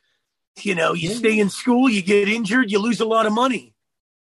You 0.63 0.75
know, 0.75 0.95
you 0.95 1.11
yeah. 1.11 1.17
stay 1.17 1.39
in 1.39 1.51
school, 1.51 1.89
you 1.89 2.03
get 2.03 2.29
injured, 2.29 2.71
you 2.71 2.79
lose 2.79 3.01
a 3.01 3.05
lot 3.05 3.27
of 3.27 3.33
money. 3.33 3.75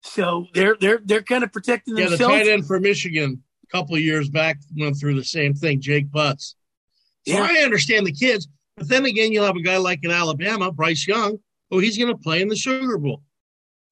So 0.02 0.46
they're 0.54 0.76
they're 0.80 1.00
they're 1.04 1.22
kind 1.22 1.44
of 1.44 1.52
protecting 1.52 1.96
yeah, 1.96 2.08
themselves. 2.08 2.32
Yeah, 2.32 2.38
the 2.38 2.44
tight 2.44 2.52
end 2.52 2.66
for 2.66 2.80
Michigan 2.80 3.42
a 3.64 3.76
couple 3.76 3.94
of 3.94 4.00
years 4.00 4.28
back 4.28 4.58
went 4.76 4.98
through 4.98 5.14
the 5.14 5.24
same 5.24 5.54
thing, 5.54 5.80
Jake 5.80 6.10
Butts. 6.10 6.56
So 7.26 7.34
yeah. 7.34 7.48
I 7.50 7.62
understand 7.62 8.06
the 8.06 8.12
kids, 8.12 8.48
but 8.76 8.88
then 8.88 9.04
again, 9.04 9.30
you'll 9.30 9.44
have 9.44 9.56
a 9.56 9.62
guy 9.62 9.76
like 9.76 10.00
in 10.02 10.10
Alabama, 10.10 10.72
Bryce 10.72 11.06
Young, 11.06 11.38
who 11.70 11.78
he's 11.78 11.98
going 11.98 12.08
to 12.08 12.16
play 12.16 12.40
in 12.40 12.48
the 12.48 12.56
Sugar 12.56 12.96
Bowl, 12.96 13.22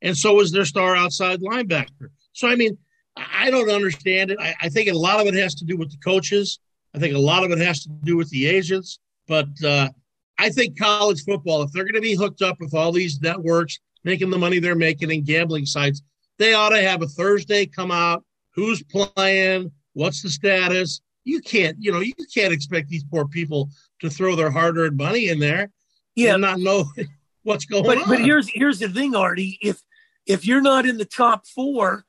and 0.00 0.16
so 0.16 0.40
is 0.40 0.50
their 0.50 0.64
star 0.64 0.96
outside 0.96 1.40
linebacker. 1.40 2.08
So 2.32 2.48
I 2.48 2.56
mean, 2.56 2.78
I 3.16 3.50
don't 3.50 3.70
understand 3.70 4.30
it. 4.30 4.38
I, 4.40 4.54
I 4.62 4.68
think 4.68 4.88
a 4.88 4.94
lot 4.94 5.20
of 5.20 5.26
it 5.26 5.34
has 5.34 5.54
to 5.56 5.64
do 5.64 5.76
with 5.76 5.90
the 5.90 5.98
coaches. 5.98 6.58
I 6.94 6.98
think 6.98 7.14
a 7.14 7.18
lot 7.18 7.44
of 7.44 7.50
it 7.50 7.58
has 7.58 7.82
to 7.82 7.90
do 8.04 8.16
with 8.16 8.30
the 8.30 8.46
agents. 8.46 8.98
But 9.26 9.48
uh, 9.62 9.90
I 10.38 10.50
think 10.50 10.78
college 10.78 11.24
football, 11.24 11.62
if 11.62 11.72
they're 11.72 11.84
going 11.84 11.94
to 11.94 12.00
be 12.00 12.14
hooked 12.14 12.42
up 12.42 12.58
with 12.60 12.74
all 12.74 12.92
these 12.92 13.20
networks, 13.20 13.78
making 14.04 14.30
the 14.30 14.38
money 14.38 14.58
they're 14.60 14.76
making 14.76 15.10
in 15.10 15.24
gambling 15.24 15.66
sites, 15.66 16.02
they 16.38 16.54
ought 16.54 16.70
to 16.70 16.80
have 16.80 17.02
a 17.02 17.08
Thursday 17.08 17.66
come 17.66 17.90
out. 17.90 18.24
Who's 18.54 18.82
playing? 18.82 19.72
What's 19.94 20.22
the 20.22 20.30
status? 20.30 21.00
You 21.24 21.40
can't, 21.40 21.76
you 21.80 21.92
know, 21.92 22.00
you 22.00 22.14
can't 22.32 22.52
expect 22.52 22.88
these 22.88 23.04
poor 23.04 23.26
people 23.26 23.70
to 24.00 24.08
throw 24.08 24.36
their 24.36 24.50
hard-earned 24.50 24.96
money 24.96 25.28
in 25.28 25.40
there 25.40 25.70
yeah. 26.14 26.34
and 26.34 26.42
not 26.42 26.58
know 26.58 26.84
what's 27.42 27.64
going 27.64 27.84
but, 27.84 27.98
on. 27.98 28.08
But 28.08 28.20
here's 28.20 28.48
here's 28.48 28.78
the 28.78 28.88
thing, 28.88 29.14
Artie. 29.14 29.58
If 29.60 29.82
if 30.26 30.46
you're 30.46 30.62
not 30.62 30.86
in 30.86 30.98
the 30.98 31.04
top 31.04 31.46
four, 31.46 32.04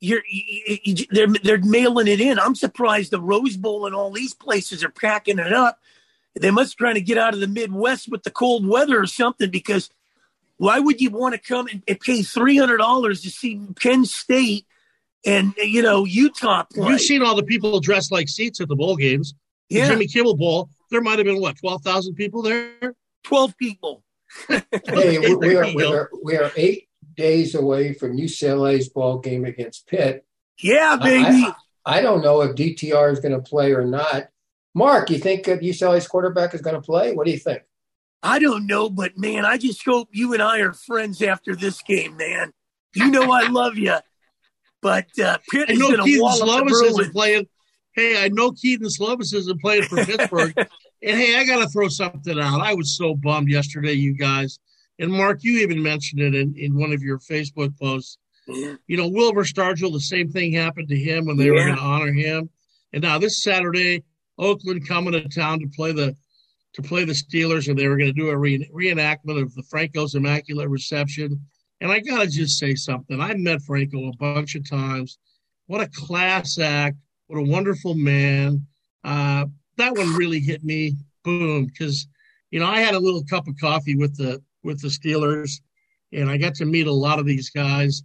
you're 0.00 0.22
you, 0.28 0.78
you, 0.84 1.06
they're 1.10 1.28
they're 1.42 1.58
mailing 1.58 2.08
it 2.08 2.20
in. 2.20 2.38
I'm 2.38 2.54
surprised 2.54 3.12
the 3.12 3.20
Rose 3.20 3.56
Bowl 3.56 3.86
and 3.86 3.94
all 3.94 4.10
these 4.10 4.34
places 4.34 4.84
are 4.84 4.90
packing 4.90 5.38
it 5.38 5.52
up 5.52 5.78
they 6.40 6.50
must 6.50 6.76
be 6.76 6.82
trying 6.82 6.94
to 6.94 7.00
get 7.00 7.18
out 7.18 7.34
of 7.34 7.40
the 7.40 7.46
Midwest 7.46 8.08
with 8.10 8.22
the 8.22 8.30
cold 8.30 8.66
weather 8.66 9.00
or 9.00 9.06
something 9.06 9.50
because 9.50 9.90
why 10.56 10.78
would 10.78 11.00
you 11.00 11.10
want 11.10 11.34
to 11.34 11.40
come 11.40 11.68
and, 11.68 11.82
and 11.86 12.00
pay 12.00 12.20
$300 12.20 13.22
to 13.22 13.30
see 13.30 13.60
Penn 13.80 14.04
State 14.04 14.66
and, 15.24 15.54
you 15.56 15.82
know, 15.82 16.04
Utah 16.04 16.64
play? 16.64 16.90
You've 16.90 17.00
seen 17.00 17.22
all 17.22 17.36
the 17.36 17.44
people 17.44 17.80
dressed 17.80 18.10
like 18.12 18.28
seats 18.28 18.60
at 18.60 18.68
the 18.68 18.76
bowl 18.76 18.96
games. 18.96 19.34
the 19.70 19.76
Yeah, 19.76 19.88
Jimmy 19.88 20.06
Kimmel 20.06 20.36
Bowl, 20.36 20.68
there 20.90 21.00
might 21.00 21.18
have 21.18 21.26
been 21.26 21.40
what 21.40 21.56
twelve 21.58 21.82
thousand 21.82 22.14
people 22.14 22.42
there. 22.42 22.94
twelve 23.22 23.56
people. 23.56 24.02
Hey, 24.48 25.18
we, 25.18 25.34
we, 25.36 25.56
are, 25.56 25.74
we, 25.74 25.84
are, 25.84 26.10
we 26.22 26.36
are 26.36 26.52
eight 26.56 26.88
days 27.16 27.54
away 27.54 27.94
from 27.94 28.16
UCLA's 28.16 28.88
ball 28.90 29.18
game 29.18 29.44
against 29.44 29.86
Pitt. 29.86 30.26
Yeah, 30.60 30.98
I- 31.00 31.08
baby. 31.08 31.46
I 31.86 32.02
don't 32.02 32.22
know 32.22 32.42
if 32.42 32.54
DTR 32.54 33.10
is 33.12 33.20
going 33.20 33.32
to 33.32 33.40
play 33.40 33.72
or 33.72 33.86
not. 33.86 34.28
Mark, 34.78 35.10
you 35.10 35.18
think 35.18 35.44
that 35.44 35.60
UCLA's 35.60 36.06
quarterback 36.06 36.54
is 36.54 36.60
going 36.60 36.76
to 36.76 36.80
play? 36.80 37.12
What 37.12 37.26
do 37.26 37.32
you 37.32 37.38
think? 37.38 37.62
I 38.22 38.38
don't 38.38 38.66
know, 38.66 38.88
but 38.88 39.18
man, 39.18 39.44
I 39.44 39.58
just 39.58 39.84
hope 39.84 40.08
you 40.12 40.32
and 40.34 40.42
I 40.42 40.60
are 40.60 40.72
friends 40.72 41.20
after 41.20 41.56
this 41.56 41.82
game, 41.82 42.16
man. 42.16 42.52
You 42.94 43.10
know 43.10 43.32
I 43.32 43.48
love 43.50 43.76
you, 43.76 43.96
but 44.80 45.06
uh, 45.18 45.38
Pitt 45.50 45.68
I 45.68 45.72
is 45.72 45.78
know 45.80 45.88
going 45.88 45.98
to 45.98 46.04
Kedon 46.04 46.20
wall 46.20 46.50
up 46.50 46.64
the 46.64 46.72
Slovis 46.72 46.90
isn't 46.90 47.12
playing. 47.12 47.46
Hey, 47.92 48.24
I 48.24 48.28
know 48.28 48.52
Kedon 48.52 48.88
Slovis 48.88 49.34
isn't 49.34 49.60
playing 49.60 49.82
for 49.82 50.04
Pittsburgh. 50.04 50.54
and 50.56 51.16
hey, 51.18 51.36
I 51.36 51.44
got 51.44 51.60
to 51.60 51.68
throw 51.68 51.88
something 51.88 52.38
out. 52.38 52.60
I 52.60 52.74
was 52.74 52.96
so 52.96 53.14
bummed 53.14 53.48
yesterday, 53.48 53.94
you 53.94 54.14
guys. 54.14 54.60
And 55.00 55.10
Mark, 55.10 55.42
you 55.42 55.58
even 55.58 55.82
mentioned 55.82 56.20
it 56.20 56.36
in, 56.36 56.54
in 56.56 56.78
one 56.78 56.92
of 56.92 57.02
your 57.02 57.18
Facebook 57.18 57.76
posts. 57.80 58.18
Yeah. 58.46 58.74
You 58.86 58.96
know, 58.96 59.08
Wilbur 59.08 59.44
Stargell, 59.44 59.92
the 59.92 60.00
same 60.00 60.30
thing 60.30 60.52
happened 60.52 60.88
to 60.88 60.96
him 60.96 61.26
when 61.26 61.36
they 61.36 61.50
were 61.50 61.64
going 61.64 61.76
to 61.76 61.82
honor 61.82 62.12
him. 62.12 62.50
And 62.92 63.02
now 63.02 63.18
this 63.18 63.42
Saturday, 63.42 64.04
Oakland 64.38 64.86
coming 64.86 65.12
to 65.12 65.28
town 65.28 65.60
to 65.60 65.68
play 65.68 65.92
the 65.92 66.14
to 66.74 66.82
play 66.82 67.04
the 67.04 67.12
Steelers, 67.12 67.68
and 67.68 67.78
they 67.78 67.88
were 67.88 67.96
going 67.96 68.12
to 68.12 68.20
do 68.20 68.28
a 68.28 68.36
re- 68.36 68.70
reenactment 68.74 69.40
of 69.42 69.54
the 69.54 69.62
Franco's 69.64 70.14
Immaculate 70.14 70.68
Reception. 70.68 71.40
And 71.80 71.90
I 71.90 72.00
got 72.00 72.20
to 72.20 72.28
just 72.28 72.58
say 72.58 72.74
something. 72.74 73.20
I 73.20 73.34
met 73.34 73.62
Franco 73.62 74.08
a 74.08 74.16
bunch 74.16 74.54
of 74.54 74.68
times. 74.68 75.18
What 75.66 75.80
a 75.80 75.88
class 75.88 76.58
act! 76.58 76.96
What 77.26 77.38
a 77.38 77.50
wonderful 77.50 77.94
man. 77.94 78.66
Uh, 79.04 79.46
that 79.76 79.96
one 79.96 80.14
really 80.14 80.40
hit 80.40 80.64
me. 80.64 80.94
Boom, 81.24 81.66
because 81.66 82.06
you 82.50 82.58
know 82.58 82.66
I 82.66 82.80
had 82.80 82.94
a 82.94 82.98
little 82.98 83.24
cup 83.24 83.48
of 83.48 83.56
coffee 83.60 83.96
with 83.96 84.16
the 84.16 84.42
with 84.62 84.80
the 84.80 84.88
Steelers, 84.88 85.60
and 86.12 86.30
I 86.30 86.36
got 86.36 86.54
to 86.56 86.64
meet 86.64 86.86
a 86.86 86.92
lot 86.92 87.18
of 87.18 87.26
these 87.26 87.50
guys, 87.50 88.02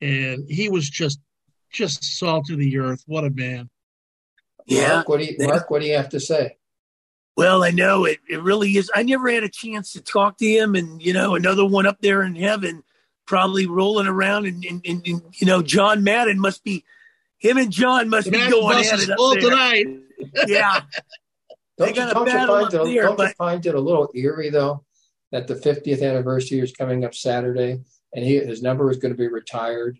and 0.00 0.44
he 0.48 0.68
was 0.68 0.88
just 0.88 1.20
just 1.70 2.04
salt 2.18 2.50
of 2.50 2.58
the 2.58 2.78
earth. 2.78 3.02
What 3.06 3.24
a 3.24 3.30
man! 3.30 3.68
Yeah. 4.66 4.94
Mark, 4.96 5.08
what 5.08 5.20
do 5.20 5.26
you, 5.26 5.36
Mark, 5.38 5.70
what 5.70 5.80
do 5.82 5.86
you 5.88 5.96
have 5.96 6.10
to 6.10 6.20
say? 6.20 6.56
Well, 7.36 7.64
I 7.64 7.70
know 7.70 8.04
it, 8.04 8.18
it 8.28 8.42
really 8.42 8.70
is. 8.76 8.90
I 8.94 9.02
never 9.02 9.30
had 9.30 9.42
a 9.42 9.48
chance 9.48 9.92
to 9.94 10.02
talk 10.02 10.36
to 10.38 10.46
him, 10.46 10.74
and 10.74 11.02
you 11.02 11.12
know, 11.12 11.34
another 11.34 11.64
one 11.64 11.86
up 11.86 12.00
there 12.02 12.22
in 12.22 12.34
heaven, 12.36 12.82
probably 13.26 13.66
rolling 13.66 14.06
around, 14.06 14.46
and, 14.46 14.62
and, 14.64 14.84
and, 14.86 15.06
and 15.06 15.22
you 15.34 15.46
know, 15.46 15.62
John 15.62 16.04
Madden 16.04 16.38
must 16.38 16.62
be 16.62 16.84
him 17.38 17.56
and 17.56 17.72
John 17.72 18.08
must 18.08 18.26
The 18.26 18.32
be 18.32 18.50
going 18.50 18.78
at 18.78 19.00
it 19.00 19.10
up 19.10 19.18
there. 19.18 19.40
tonight. 19.40 19.86
Yeah, 20.46 20.82
Don't 21.78 21.88
you, 21.88 21.94
don't 21.94 22.26
you 22.28 22.32
find 22.46 22.72
it, 22.72 22.84
there, 22.84 23.02
don't 23.02 23.18
you 23.18 23.28
find 23.36 23.66
it 23.66 23.74
a 23.74 23.80
little 23.80 24.08
eerie 24.14 24.50
though 24.50 24.84
that 25.32 25.48
the 25.48 25.56
50th 25.56 26.00
anniversary 26.00 26.60
is 26.60 26.70
coming 26.70 27.04
up 27.04 27.12
Saturday 27.12 27.80
and 28.14 28.24
he 28.24 28.36
his 28.38 28.62
number 28.62 28.88
is 28.92 28.98
going 28.98 29.10
to 29.12 29.18
be 29.18 29.26
retired 29.26 29.98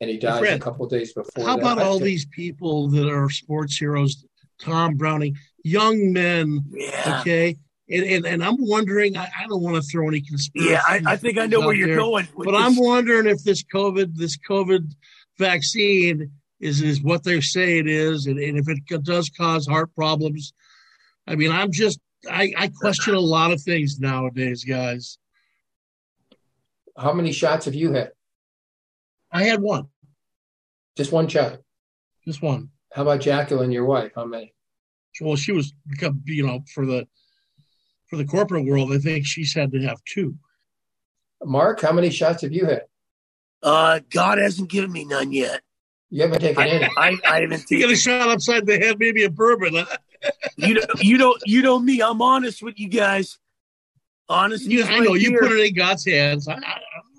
and 0.00 0.10
he 0.10 0.18
dies 0.18 0.40
Fred, 0.40 0.56
a 0.56 0.58
couple 0.58 0.86
days 0.86 1.12
before. 1.12 1.44
How 1.44 1.56
that. 1.56 1.62
about 1.62 1.78
I 1.78 1.84
all 1.84 1.94
think- 1.94 2.04
these 2.04 2.26
people 2.26 2.88
that 2.90 3.08
are 3.08 3.30
sports 3.30 3.76
heroes? 3.76 4.24
Tom 4.60 4.96
Browning, 4.96 5.36
young 5.64 6.12
men, 6.12 6.64
yeah, 6.72 7.20
okay? 7.20 7.56
And, 7.90 8.04
and, 8.04 8.24
and 8.24 8.44
I'm 8.44 8.56
wondering, 8.58 9.16
I, 9.16 9.24
I 9.24 9.46
don't 9.48 9.62
want 9.62 9.76
to 9.76 9.82
throw 9.82 10.08
any 10.08 10.20
conspiracy. 10.20 10.72
yeah. 10.72 10.82
I, 10.86 11.02
I 11.04 11.16
think 11.16 11.38
I 11.38 11.46
know 11.46 11.60
where 11.60 11.74
you're 11.74 11.88
there, 11.88 11.96
going. 11.96 12.28
with 12.34 12.46
But 12.46 12.54
I'm 12.54 12.76
wondering 12.76 13.26
if 13.26 13.42
this 13.42 13.64
COVID, 13.64 14.14
this 14.14 14.38
COVID 14.48 14.94
vaccine 15.38 16.30
is, 16.60 16.80
is 16.80 17.02
what 17.02 17.24
they 17.24 17.40
say 17.40 17.78
it 17.78 17.88
is. 17.88 18.26
And, 18.26 18.38
and 18.38 18.56
if 18.56 18.68
it 18.68 19.02
does 19.04 19.28
cause 19.28 19.66
heart 19.66 19.94
problems. 19.94 20.54
I 21.26 21.34
mean, 21.34 21.50
I'm 21.50 21.72
just, 21.72 21.98
I, 22.30 22.52
I 22.56 22.68
question 22.68 23.14
a 23.14 23.20
lot 23.20 23.50
of 23.50 23.60
things 23.60 23.98
nowadays, 23.98 24.64
guys. 24.64 25.18
How 26.96 27.12
many 27.12 27.32
shots 27.32 27.64
have 27.64 27.74
you 27.74 27.92
had? 27.92 28.12
I 29.34 29.42
had 29.44 29.60
one, 29.60 29.88
Just 30.96 31.12
one 31.12 31.26
shot. 31.28 31.58
just 32.24 32.40
one. 32.40 32.70
How 32.92 33.02
about 33.02 33.20
Jacqueline, 33.20 33.72
your 33.72 33.84
wife? 33.84 34.12
How 34.14 34.24
many? 34.24 34.54
Well, 35.20 35.36
she 35.36 35.52
was, 35.52 35.72
you 36.24 36.46
know, 36.46 36.60
for 36.72 36.86
the, 36.86 37.06
for 38.06 38.16
the 38.16 38.24
corporate 38.24 38.64
world, 38.66 38.92
I 38.92 38.98
think 38.98 39.26
she's 39.26 39.52
had 39.54 39.72
to 39.72 39.80
have 39.82 39.98
two. 40.04 40.36
Mark, 41.44 41.80
how 41.80 41.92
many 41.92 42.10
shots 42.10 42.42
have 42.42 42.52
you 42.52 42.66
had? 42.66 42.82
Uh, 43.62 44.00
God 44.10 44.38
hasn't 44.38 44.70
given 44.70 44.92
me 44.92 45.04
none 45.04 45.32
yet. 45.32 45.60
You 46.10 46.22
haven't 46.22 46.40
taken 46.40 46.62
I, 46.62 46.68
any. 46.68 46.84
I, 46.96 47.18
I 47.28 47.40
haven't 47.40 47.68
You 47.70 47.78
get 47.78 47.86
taken. 47.86 47.90
a 47.90 47.96
shot 47.96 48.28
upside 48.28 48.66
the 48.66 48.78
head, 48.78 48.98
maybe 49.00 49.24
a 49.24 49.30
bourbon. 49.30 49.74
huh? 49.74 49.86
You 50.56 50.74
know, 50.74 50.82
you 51.00 51.18
know, 51.18 51.36
you 51.44 51.60
know 51.62 51.78
me. 51.78 52.00
I'm 52.00 52.22
honest 52.22 52.62
with 52.62 52.78
you 52.78 52.88
guys. 52.88 53.38
Honest. 54.28 54.64
You, 54.64 54.84
I 54.84 55.00
know 55.00 55.14
you 55.14 55.30
here. 55.30 55.40
put 55.40 55.52
it 55.52 55.66
in 55.66 55.74
God's 55.74 56.06
hands. 56.06 56.46
I, 56.48 56.54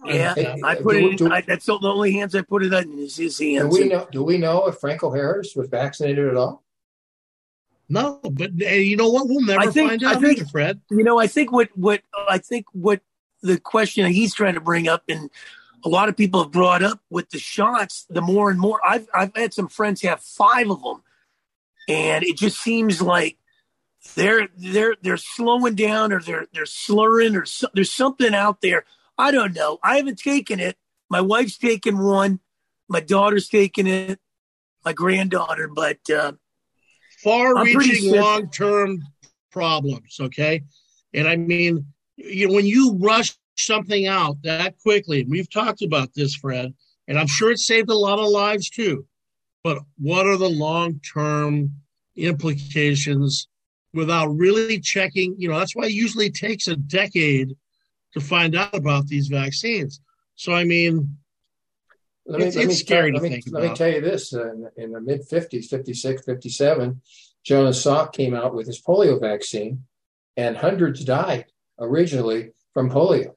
I, 0.06 0.12
I, 0.12 0.16
Yeah, 0.16 0.34
Hey, 0.36 0.62
I 0.64 0.76
do- 0.76 0.82
put 0.84 0.96
it. 0.96 1.04
In, 1.04 1.16
do- 1.16 1.32
I, 1.32 1.42
that's 1.42 1.66
the 1.66 1.78
only 1.82 2.14
hands 2.14 2.36
I 2.36 2.42
put 2.42 2.64
it 2.64 2.74
in 2.74 3.00
is 3.00 3.18
his 3.18 3.38
Do 3.38 3.54
hands. 3.56 3.78
we 3.78 3.88
know? 3.88 4.08
Do 4.12 4.24
we 4.24 4.38
know 4.38 4.68
if 4.68 4.78
Franco 4.78 5.12
Harris 5.12 5.56
was 5.56 5.68
vaccinated 5.70 6.28
at 6.28 6.36
all? 6.36 6.64
no, 7.88 8.20
but 8.24 8.52
uh, 8.62 8.70
you 8.70 8.98
know 8.98 9.10
what? 9.10 9.28
We'll 9.28 9.42
never 9.42 9.62
I 9.62 9.68
think- 9.68 9.90
find 9.90 10.04
I 10.04 10.14
out 10.16 10.22
think- 10.22 10.40
either, 10.40 10.48
Fred. 10.50 10.82
you 10.90 11.04
know, 11.04 11.20
I 11.20 11.28
think 11.28 11.52
what 11.52 11.70
what 11.76 12.02
I 12.30 12.38
think 12.40 12.66
what 12.72 13.02
the 13.42 13.60
question 13.60 14.06
he's 14.12 14.34
trying 14.34 14.56
to 14.56 14.62
bring 14.62 14.88
up, 14.88 15.04
and 15.08 15.30
a 15.84 15.90
lot 15.90 16.10
of 16.10 16.18
people 16.18 16.42
have 16.42 16.52
brought 16.52 16.82
up 16.82 17.00
with 17.12 17.30
the 17.30 17.38
shots. 17.38 18.06
The 18.10 18.22
more 18.22 18.50
and 18.50 18.60
more, 18.60 18.80
I've 18.86 19.08
I've 19.14 19.36
had 19.36 19.54
some 19.54 19.68
friends 19.68 20.02
have 20.02 20.22
five 20.22 20.70
of 20.72 20.82
them, 20.82 21.04
and 21.88 22.24
it 22.24 22.38
just 22.38 22.60
seems 22.60 23.02
like 23.04 23.38
they're 24.16 24.48
they're 24.58 24.96
they're 25.04 25.18
slowing 25.18 25.76
down 25.76 26.12
or 26.12 26.22
they're 26.22 26.48
they're 26.54 26.66
slurring 26.66 27.36
or 27.36 27.46
so, 27.46 27.68
there's 27.76 27.92
something 27.94 28.34
out 28.34 28.62
there. 28.62 28.84
I 29.18 29.32
don't 29.32 29.54
know. 29.54 29.80
I 29.84 29.98
haven't 29.98 30.20
taken 30.20 30.60
it. 30.60 30.78
My 31.10 31.22
wife's 31.22 31.58
taken 31.58 32.04
one. 32.04 32.40
My 32.88 33.00
daughter's 33.00 33.48
taken 33.48 33.88
it. 33.88 34.20
My 34.84 34.94
granddaughter, 34.94 35.68
but 35.68 35.98
uh, 36.12 36.34
far-reaching 37.24 38.16
long 38.16 38.52
term 38.52 39.02
problems, 39.52 40.18
okay? 40.20 40.62
And 41.14 41.28
I 41.28 41.38
mean, 41.38 41.88
you 42.18 42.48
know, 42.48 42.54
when 42.54 42.68
you 42.68 42.98
rush 43.00 43.36
something 43.58 44.06
out 44.06 44.38
that 44.44 44.78
quickly, 44.80 45.22
and 45.22 45.32
we've 45.32 45.50
talked 45.50 45.82
about 45.82 46.10
this, 46.14 46.36
Fred, 46.36 46.74
and 47.08 47.18
I'm 47.18 47.28
sure 47.28 47.52
it 47.52 47.60
saved 47.60 47.90
a 47.90 47.96
lot 47.96 48.20
of 48.20 48.28
lives 48.28 48.70
too. 48.70 49.08
But 49.64 49.80
what 49.98 50.28
are 50.28 50.38
the 50.38 50.50
long 50.50 51.00
term 51.00 51.72
implications 52.16 53.48
without 53.94 54.28
really 54.28 54.80
checking? 54.80 55.36
You 55.40 55.50
know, 55.50 55.58
that's 55.58 55.76
why 55.76 55.86
it 55.86 55.94
usually 55.94 56.30
takes 56.30 56.68
a 56.68 56.76
decade 56.76 57.56
to 58.16 58.22
find 58.22 58.56
out 58.56 58.74
about 58.74 59.08
these 59.08 59.28
vaccines. 59.28 60.02
So, 60.36 60.54
I 60.54 60.64
mean, 60.64 61.18
Let 62.28 62.40
me, 62.40 62.46
It's- 62.48 62.56
let 62.56 62.66
me 62.68 62.74
it's 62.74 62.82
scary 62.82 63.12
to 63.12 63.18
let 63.20 63.24
me, 63.24 63.30
think 63.30 63.46
let 63.52 63.70
me 63.70 63.76
tell 63.76 63.90
you 63.92 64.02
this: 64.02 64.34
uh, 64.34 64.52
in, 64.52 64.70
in 64.78 64.92
the 64.94 65.00
mid 65.02 65.22
'50s, 65.30 65.66
'56, 65.66 66.24
'57, 66.26 67.00
Jonas 67.44 67.86
Salk 67.86 68.14
came 68.14 68.34
out 68.34 68.56
with 68.56 68.66
his 68.66 68.82
polio 68.82 69.22
vaccine, 69.22 69.84
and 70.36 70.58
hundreds 70.58 71.06
died 71.06 71.46
originally 71.80 72.52
from 72.74 72.90
polio 72.90 73.36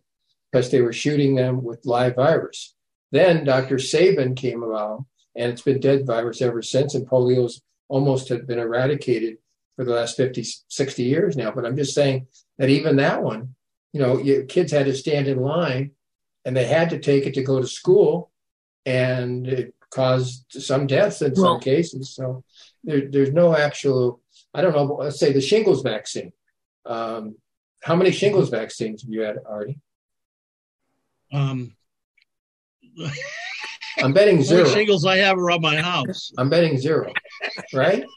because 0.51 0.71
they 0.71 0.81
were 0.81 0.95
shooting 0.95 1.35
them 1.35 1.63
with 1.63 1.85
live 1.85 2.15
virus. 2.17 2.75
Then 3.13 3.45
Dr. 3.45 3.79
Sabin 3.79 4.35
came 4.35 4.63
along, 4.63 5.05
and 5.37 5.53
it's 5.53 5.63
been 5.63 5.81
dead 5.81 6.07
virus 6.07 6.41
ever 6.41 6.63
since, 6.63 6.95
and 6.95 7.07
polio's 7.07 7.61
almost 7.89 8.31
had 8.31 8.47
been 8.47 8.59
eradicated 8.59 9.37
for 9.77 9.85
the 9.85 9.93
last 9.93 10.17
50, 10.17 10.45
60 10.69 11.03
years 11.03 11.37
now. 11.37 11.51
But 11.51 11.67
I'm 11.67 11.77
just 11.77 11.95
saying 11.95 12.27
that 12.57 12.71
even 12.71 12.97
that 12.97 13.23
one, 13.23 13.55
you 13.93 14.01
know, 14.01 14.19
you, 14.19 14.45
kids 14.45 14.73
had 14.73 14.87
to 14.87 14.95
stand 14.95 15.29
in 15.29 15.41
line, 15.41 15.93
and 16.45 16.57
they 16.57 16.67
had 16.67 16.91
to 16.91 16.99
take 16.99 17.27
it 17.27 17.35
to 17.35 17.43
go 17.43 17.61
to 17.61 17.67
school 17.67 18.31
and 18.87 19.47
it 19.47 19.75
caused 19.91 20.45
some 20.51 20.87
deaths 20.87 21.21
in 21.21 21.33
Well- 21.35 21.55
some 21.55 21.61
cases. 21.61 22.15
So 22.15 22.45
there, 22.85 23.09
there's 23.11 23.33
no 23.33 23.55
actual, 23.57 24.23
I 24.55 24.63
don't 24.63 24.75
know, 24.75 24.85
let's 24.85 25.19
say 25.19 25.33
the 25.33 25.41
shingles 25.41 25.83
vaccine. 25.83 26.33
Um, 26.87 27.37
how 27.83 27.95
many 27.97 28.11
shingles 28.11 28.49
vaccines 28.49 29.03
have 29.03 29.11
you 29.11 29.23
had, 29.23 29.37
Artie? 29.47 29.79
um, 31.33 31.75
I'm 33.99 34.13
betting 34.15 34.43
zero. 34.43 34.67
shingles 34.69 35.05
I 35.05 35.17
have 35.19 35.39
around 35.39 35.61
my 35.61 35.77
house. 35.77 36.33
I'm 36.39 36.49
betting 36.49 36.79
zero, 36.79 37.13
right? 37.75 38.05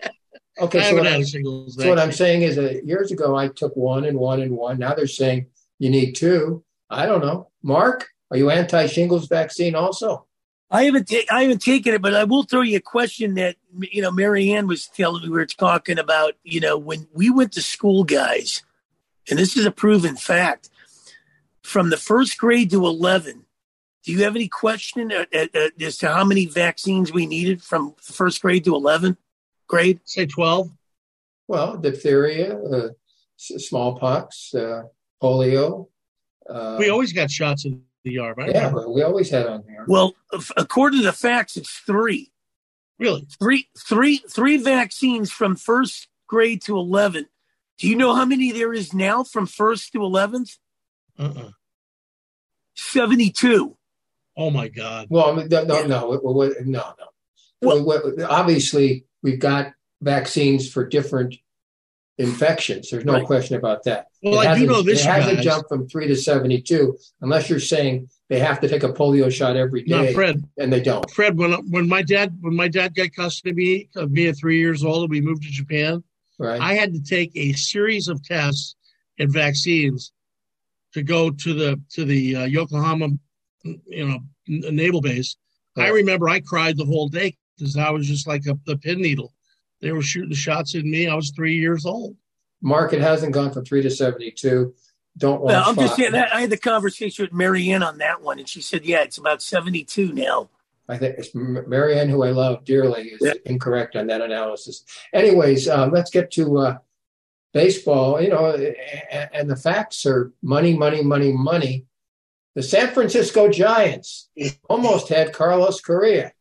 Okay, 0.59 0.83
so 0.89 0.95
what, 0.95 1.07
I, 1.07 1.21
so 1.23 1.89
what 1.89 1.97
I'm 1.97 2.11
saying 2.11 2.43
is 2.43 2.57
that 2.57 2.85
years 2.85 3.11
ago 3.11 3.35
I 3.35 3.47
took 3.47 3.75
one 3.75 4.03
and 4.03 4.17
one 4.17 4.41
and 4.41 4.51
one. 4.55 4.77
Now 4.77 4.93
they're 4.93 5.07
saying 5.07 5.47
you 5.81 5.89
need 5.89 6.13
two. 6.13 6.63
I 6.91 7.07
don't 7.07 7.21
know. 7.21 7.49
Mark, 7.63 8.07
are 8.29 8.37
you 8.37 8.51
anti 8.51 8.85
shingles 8.85 9.27
vaccine 9.27 9.73
also? 9.73 10.27
I 10.69 10.83
haven't 10.83 11.09
ta- 11.09 11.25
I 11.31 11.41
haven't 11.41 11.63
taken 11.63 11.95
it, 11.95 12.03
but 12.03 12.13
I 12.13 12.23
will 12.23 12.43
throw 12.43 12.61
you 12.61 12.77
a 12.77 12.81
question 12.81 13.33
that 13.33 13.55
you 13.79 14.03
know 14.03 14.11
Marianne 14.11 14.67
was 14.67 14.87
telling 14.87 15.23
me 15.23 15.29
we 15.29 15.33
were 15.33 15.47
talking 15.47 15.97
about. 15.97 16.35
You 16.43 16.59
know, 16.59 16.77
when 16.77 17.07
we 17.15 17.31
went 17.31 17.53
to 17.53 17.63
school, 17.63 18.03
guys, 18.03 18.61
and 19.27 19.39
this 19.39 19.57
is 19.57 19.65
a 19.65 19.71
proven 19.71 20.15
fact. 20.15 20.69
From 21.63 21.89
the 21.89 21.97
first 21.97 22.37
grade 22.37 22.69
to 22.71 22.85
eleven, 22.85 23.45
do 24.03 24.11
you 24.11 24.23
have 24.23 24.35
any 24.35 24.47
question 24.47 25.11
uh, 25.11 25.25
uh, 25.33 25.47
uh, 25.55 25.69
as 25.79 25.97
to 25.97 26.09
how 26.13 26.23
many 26.23 26.45
vaccines 26.45 27.11
we 27.11 27.25
needed 27.25 27.63
from 27.63 27.95
first 27.99 28.43
grade 28.43 28.65
to 28.65 28.75
eleven 28.75 29.17
grade? 29.67 29.99
Say 30.03 30.27
12. 30.27 30.69
Well, 31.47 31.77
diphtheria, 31.77 32.55
uh, 32.57 32.89
smallpox, 33.37 34.53
uh, 34.53 34.83
polio. 35.21 35.87
Uh, 36.49 36.77
we 36.79 36.89
always 36.89 37.13
got 37.13 37.29
shots 37.29 37.65
in 37.65 37.81
the 38.03 38.19
arm. 38.19 38.35
I 38.39 38.49
yeah, 38.49 38.73
we 38.87 39.03
always 39.03 39.29
had 39.29 39.47
on 39.47 39.63
there. 39.67 39.85
Well, 39.87 40.15
according 40.57 40.99
to 40.99 41.05
the 41.05 41.13
facts, 41.13 41.57
it's 41.57 41.71
three. 41.71 42.31
Really? 42.99 43.27
Three, 43.39 43.69
three, 43.77 44.17
three 44.29 44.57
vaccines 44.57 45.31
from 45.31 45.55
first 45.55 46.07
grade 46.27 46.61
to 46.63 46.77
eleven. 46.77 47.27
Do 47.81 47.89
you 47.89 47.95
know 47.95 48.13
how 48.13 48.25
many 48.25 48.51
there 48.51 48.73
is 48.73 48.93
now 48.93 49.23
from 49.23 49.47
first 49.47 49.91
to 49.93 49.99
11th? 49.99 50.57
Uh-uh. 51.17 51.49
72. 52.75 53.75
Oh 54.37 54.51
my 54.51 54.67
God. 54.67 55.07
Well, 55.09 55.31
I 55.31 55.35
mean, 55.35 55.47
no, 55.49 55.63
no, 55.63 55.87
no, 55.87 56.21
no, 56.21 56.53
no. 56.63 56.93
Well, 57.59 58.27
obviously, 58.29 59.05
we've 59.23 59.39
got 59.39 59.73
vaccines 59.99 60.69
for 60.71 60.85
different 60.85 61.37
infections. 62.21 62.89
There's 62.89 63.05
no 63.05 63.13
right. 63.13 63.25
question 63.25 63.55
about 63.55 63.83
that. 63.83 64.07
Well, 64.23 64.39
I 64.39 64.57
do 64.57 64.65
know 64.65 64.81
this. 64.81 65.01
It 65.01 65.09
hasn't 65.09 65.41
jumped 65.41 65.69
from 65.69 65.87
three 65.87 66.07
to 66.07 66.15
72, 66.15 66.97
unless 67.21 67.49
you're 67.49 67.59
saying 67.59 68.09
they 68.29 68.39
have 68.39 68.59
to 68.61 68.67
take 68.67 68.83
a 68.83 68.89
polio 68.89 69.31
shot 69.31 69.55
every 69.55 69.83
day. 69.83 70.05
No, 70.05 70.13
Fred, 70.13 70.43
and 70.57 70.71
they 70.71 70.81
don't. 70.81 71.09
Fred, 71.11 71.37
when 71.37 71.51
when 71.69 71.89
my 71.89 72.01
dad 72.01 72.37
when 72.41 72.55
my 72.55 72.67
dad 72.67 72.95
got 72.95 73.13
custody 73.13 73.89
of 73.95 74.11
me 74.11 74.27
at 74.27 74.37
three 74.37 74.59
years 74.59 74.83
old 74.83 75.03
and 75.03 75.11
we 75.11 75.21
moved 75.21 75.43
to 75.43 75.49
Japan, 75.49 76.03
right. 76.39 76.61
I 76.61 76.75
had 76.75 76.93
to 76.93 77.01
take 77.01 77.31
a 77.35 77.53
series 77.53 78.07
of 78.07 78.23
tests 78.23 78.75
and 79.19 79.31
vaccines 79.31 80.13
to 80.93 81.03
go 81.03 81.31
to 81.31 81.53
the 81.53 81.81
to 81.91 82.05
the 82.05 82.35
uh, 82.35 82.45
Yokohama, 82.45 83.09
you 83.63 84.07
know, 84.07 84.19
naval 84.47 85.01
base. 85.01 85.35
Right. 85.75 85.87
I 85.87 85.89
remember 85.89 86.29
I 86.29 86.39
cried 86.39 86.77
the 86.77 86.85
whole 86.85 87.09
day 87.09 87.35
because 87.57 87.77
I 87.77 87.89
was 87.89 88.07
just 88.07 88.27
like 88.27 88.45
a, 88.45 88.57
a 88.71 88.77
pin 88.77 89.01
needle. 89.01 89.33
They 89.81 89.91
were 89.91 90.01
shooting 90.01 90.29
the 90.29 90.35
shots 90.35 90.75
at 90.75 90.83
me. 90.83 91.07
I 91.07 91.15
was 91.15 91.31
three 91.31 91.57
years 91.57 91.85
old. 91.85 92.15
Mark, 92.61 92.93
it 92.93 93.01
hasn't 93.01 93.33
gone 93.33 93.51
from 93.51 93.65
three 93.65 93.81
to 93.81 93.89
seventy-two. 93.89 94.73
Don't 95.17 95.41
want. 95.41 95.53
No, 95.53 95.63
I'm 95.63 95.75
just 95.75 95.95
saying 95.95 96.13
that 96.13 96.33
I 96.33 96.41
had 96.41 96.49
the 96.49 96.57
conversation 96.57 97.25
with 97.25 97.33
Marianne 97.33 97.83
on 97.83 97.97
that 97.97 98.21
one, 98.21 98.39
and 98.39 98.47
she 98.47 98.61
said, 98.61 98.85
"Yeah, 98.85 99.01
it's 99.01 99.17
about 99.17 99.41
seventy-two 99.41 100.13
now." 100.13 100.49
I 100.87 100.97
think 100.97 101.15
it's 101.17 101.33
Marianne, 101.33 102.09
who 102.09 102.23
I 102.23 102.31
love 102.31 102.65
dearly, 102.65 103.09
is 103.09 103.19
yeah. 103.21 103.33
incorrect 103.45 103.95
on 103.95 104.07
that 104.07 104.21
analysis. 104.21 104.83
Anyways, 105.13 105.67
um, 105.69 105.91
let's 105.91 106.11
get 106.11 106.31
to 106.31 106.57
uh, 106.57 106.77
baseball. 107.53 108.21
You 108.21 108.29
know, 108.29 108.73
and 109.33 109.49
the 109.49 109.55
facts 109.55 110.05
are 110.05 110.31
money, 110.41 110.77
money, 110.77 111.01
money, 111.01 111.31
money. 111.31 111.85
The 112.55 112.63
San 112.63 112.93
Francisco 112.93 113.49
Giants 113.49 114.29
almost 114.69 115.07
had 115.09 115.33
Carlos 115.33 115.79
Correa. 115.81 116.33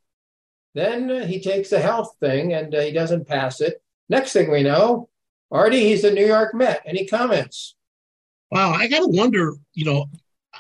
Then 0.75 1.11
uh, 1.11 1.27
he 1.27 1.41
takes 1.41 1.71
the 1.71 1.81
health 1.81 2.17
thing 2.21 2.53
and 2.55 2.75
uh, 2.75 2.81
he 2.81 2.93
doesn't 2.93 3.27
pass 3.27 3.61
it. 3.61 3.83
Next 4.09 4.33
thing 4.33 4.51
we 4.51 4.63
know, 4.63 5.09
Artie, 5.51 5.85
he's 5.85 6.03
the 6.03 6.13
New 6.13 6.27
York 6.27 6.55
Met. 6.55 6.83
Any 6.87 7.07
comments? 7.07 7.75
Wow, 8.51 8.73
I 8.73 8.89
gotta 8.89 9.09
wonder. 9.09 9.55
You 9.75 9.85
know, 9.85 10.07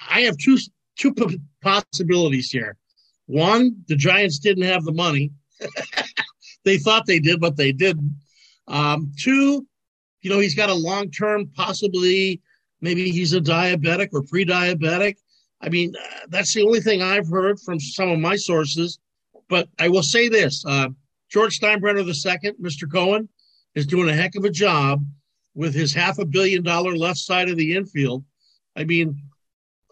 I 0.08 0.20
have 0.22 0.36
two 0.36 0.58
two 0.96 1.14
possibilities 1.62 2.50
here. 2.50 2.76
One, 3.26 3.76
the 3.88 3.96
Giants 3.96 4.38
didn't 4.38 4.64
have 4.64 4.84
the 4.84 4.92
money. 4.92 5.32
they 6.64 6.78
thought 6.78 7.06
they 7.06 7.20
did, 7.20 7.40
but 7.40 7.56
they 7.56 7.72
didn't. 7.72 8.14
Um, 8.68 9.12
two, 9.18 9.66
you 10.22 10.30
know, 10.30 10.38
he's 10.38 10.54
got 10.54 10.68
a 10.68 10.74
long 10.74 11.10
term, 11.10 11.50
possibly, 11.54 12.40
maybe 12.80 13.10
he's 13.10 13.32
a 13.32 13.40
diabetic 13.40 14.08
or 14.12 14.22
pre 14.22 14.44
diabetic. 14.44 15.16
I 15.60 15.68
mean, 15.68 15.94
uh, 15.96 16.26
that's 16.28 16.54
the 16.54 16.62
only 16.62 16.80
thing 16.80 17.02
I've 17.02 17.28
heard 17.28 17.60
from 17.60 17.78
some 17.78 18.10
of 18.10 18.18
my 18.18 18.36
sources. 18.36 18.98
But 19.50 19.68
I 19.78 19.88
will 19.88 20.04
say 20.04 20.28
this 20.28 20.64
uh, 20.64 20.88
George 21.28 21.60
Steinbrenner 21.60 22.06
II, 22.06 22.52
Mr. 22.62 22.90
Cohen, 22.90 23.28
is 23.74 23.86
doing 23.86 24.08
a 24.08 24.14
heck 24.14 24.36
of 24.36 24.44
a 24.44 24.50
job 24.50 25.04
with 25.54 25.74
his 25.74 25.92
half 25.92 26.18
a 26.18 26.24
billion 26.24 26.62
dollar 26.62 26.96
left 26.96 27.18
side 27.18 27.50
of 27.50 27.56
the 27.56 27.74
infield. 27.76 28.24
I 28.76 28.84
mean, 28.84 29.20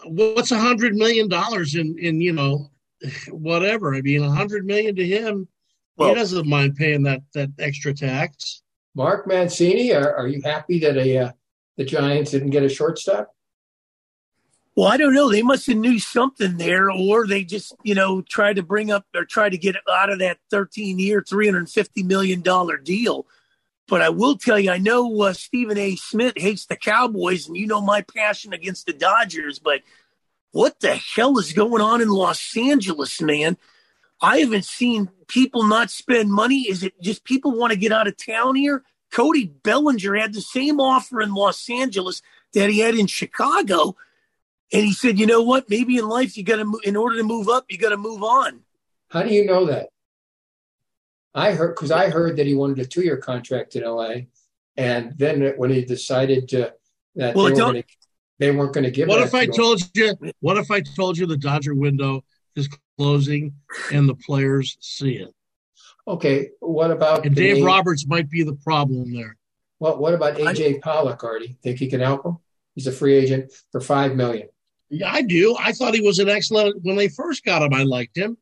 what's 0.05 0.53
a 0.53 0.59
hundred 0.59 0.95
million 0.95 1.29
dollars 1.29 1.75
in 1.75 1.99
in 1.99 2.21
you 2.21 2.33
know 2.33 2.71
whatever? 3.31 3.95
I 3.95 4.01
mean, 4.01 4.23
a 4.23 4.31
hundred 4.31 4.65
million 4.65 4.95
to 4.97 5.07
him, 5.07 5.49
well, 5.97 6.11
he 6.11 6.15
doesn't 6.15 6.47
mind 6.47 6.77
paying 6.77 7.03
that 7.03 7.23
that 7.35 7.51
extra 7.59 7.93
tax. 7.93 8.63
Mark 8.95 9.27
Mancini, 9.27 9.93
are, 9.93 10.15
are 10.15 10.29
you 10.29 10.41
happy 10.43 10.79
that 10.81 10.97
a 10.97 11.19
uh, 11.19 11.33
the 11.77 11.85
Giants 11.85 12.31
didn't 12.31 12.51
get 12.51 12.63
a 12.63 12.69
shortstop? 12.69 13.35
Well, 14.79 14.87
I 14.87 14.97
don't 14.97 15.13
know. 15.13 15.29
They 15.29 15.43
must 15.43 15.67
have 15.67 15.77
knew 15.77 15.99
something 15.99 16.57
there, 16.57 16.89
or 16.89 17.27
they 17.27 17.43
just, 17.43 17.75
you 17.83 17.97
know, 17.97 18.23
tried 18.23 18.55
to 18.55 18.63
bring 18.63 18.93
up 18.93 19.07
or 19.13 19.25
try 19.25 19.49
to 19.49 19.59
get 19.59 19.75
out 19.91 20.09
of 20.09 20.21
that 20.21 20.39
13 20.53 21.01
year, 21.01 21.21
$350 21.21 22.05
million 22.05 22.45
deal. 22.85 23.27
But 23.89 24.03
I 24.03 24.11
will 24.11 24.39
tell 24.39 24.57
you, 24.57 24.71
I 24.71 24.79
know 24.79 25.21
uh, 25.23 25.33
Stephen 25.33 25.79
A. 25.79 25.97
Smith 25.97 26.35
hates 26.37 26.67
the 26.67 26.77
Cowboys, 26.77 27.49
and 27.49 27.57
you 27.57 27.67
know 27.67 27.81
my 27.81 28.03
passion 28.03 28.53
against 28.53 28.87
the 28.87 28.93
Dodgers. 28.93 29.59
But 29.59 29.81
what 30.53 30.79
the 30.79 30.95
hell 30.95 31.41
is 31.41 31.53
going 31.53 31.83
on 31.83 32.01
in 32.01 32.09
Los 32.09 32.57
Angeles, 32.57 33.21
man? 33.21 33.57
I 34.23 34.39
haven't 34.39 34.65
seen 34.65 35.09
people 35.27 35.65
not 35.65 35.91
spend 35.91 36.31
money. 36.31 36.69
Is 36.69 36.85
it 36.85 36.93
just 37.03 37.25
people 37.25 37.59
want 37.59 37.73
to 37.73 37.79
get 37.81 37.91
out 37.91 38.07
of 38.07 38.17
town 38.17 38.55
here? 38.55 38.85
Cody 39.11 39.47
Bellinger 39.47 40.15
had 40.15 40.35
the 40.35 40.41
same 40.41 40.79
offer 40.79 41.21
in 41.21 41.35
Los 41.35 41.69
Angeles 41.69 42.23
that 42.55 42.71
he 42.71 42.79
had 42.79 42.95
in 42.95 43.09
Chicago. 43.09 43.97
And 44.73 44.85
he 44.85 44.93
said, 44.93 45.19
you 45.19 45.27
know 45.27 45.43
what? 45.43 45.71
Maybe 45.71 45.97
in 45.97 46.09
life, 46.09 46.37
you 46.37 46.43
got 46.43 46.57
to, 46.57 46.81
in 46.85 46.97
order 46.97 47.17
to 47.17 47.23
move 47.23 47.49
up, 47.49 47.65
you 47.71 47.79
got 47.79 47.91
to 47.91 47.97
move 47.97 48.23
on. 48.23 48.61
How 49.09 49.23
do 49.23 49.33
you 49.33 49.47
know 49.47 49.67
that? 49.67 49.89
I 51.35 51.53
heard 51.53 51.75
because 51.75 51.91
I 51.91 52.11
heard 52.11 52.37
that 52.37 52.47
he 52.47 52.55
wanted 52.55 52.79
a 52.81 52.85
two-year 52.85 53.19
contract 53.19 53.77
in 53.77 53.85
LA, 53.85 54.15
and 54.77 55.17
then 55.17 55.55
when 55.57 55.71
he 55.71 55.85
decided 55.85 56.49
to, 56.49 56.75
that 57.15 57.35
well, 57.35 57.45
they, 57.45 57.53
were 57.53 57.57
gonna, 57.57 57.85
they 58.39 58.51
weren't 58.51 58.73
going 58.73 58.85
to 58.85 58.91
give. 58.91 59.09
What 59.09 59.23
if 59.23 59.35
I 59.35 59.47
told 59.47 59.83
you? 59.95 60.15
What 60.41 60.57
if 60.57 60.71
I 60.71 60.81
told 60.81 61.17
you 61.17 61.27
the 61.27 61.37
Dodger 61.37 61.75
window 61.75 62.25
is 62.57 62.69
closing 62.99 63.55
and 63.93 64.09
the 64.09 64.15
players 64.15 64.77
see 64.81 65.13
it? 65.13 65.33
Okay, 66.07 66.51
what 66.61 66.91
about 66.91 67.27
and 67.27 67.35
Dave 67.35 67.57
name? 67.57 67.65
Roberts 67.65 68.07
might 68.07 68.31
be 68.31 68.43
the 68.43 68.55
problem 68.55 69.13
there. 69.13 69.37
Well, 69.79 69.99
what 69.99 70.15
about 70.15 70.37
AJ 70.37 70.81
Pollock, 70.81 71.23
Artie? 71.23 71.59
Think 71.63 71.79
he 71.79 71.89
can 71.89 72.01
help 72.01 72.25
him? 72.25 72.39
He's 72.75 72.87
a 72.87 72.93
free 72.93 73.15
agent 73.15 73.53
for 73.71 73.81
five 73.81 74.17
million. 74.17 74.49
Yeah, 74.91 75.13
I 75.13 75.23
do. 75.23 75.57
I 75.59 75.73
thought 75.73 75.95
he 75.95 76.01
was 76.01 76.19
an 76.19 76.29
excellent 76.29 76.83
when 76.83 76.97
they 76.97 77.09
first 77.09 77.45
got 77.45 77.63
him. 77.63 77.75
I 77.75 77.83
liked 77.83 78.17
him. 78.17 78.37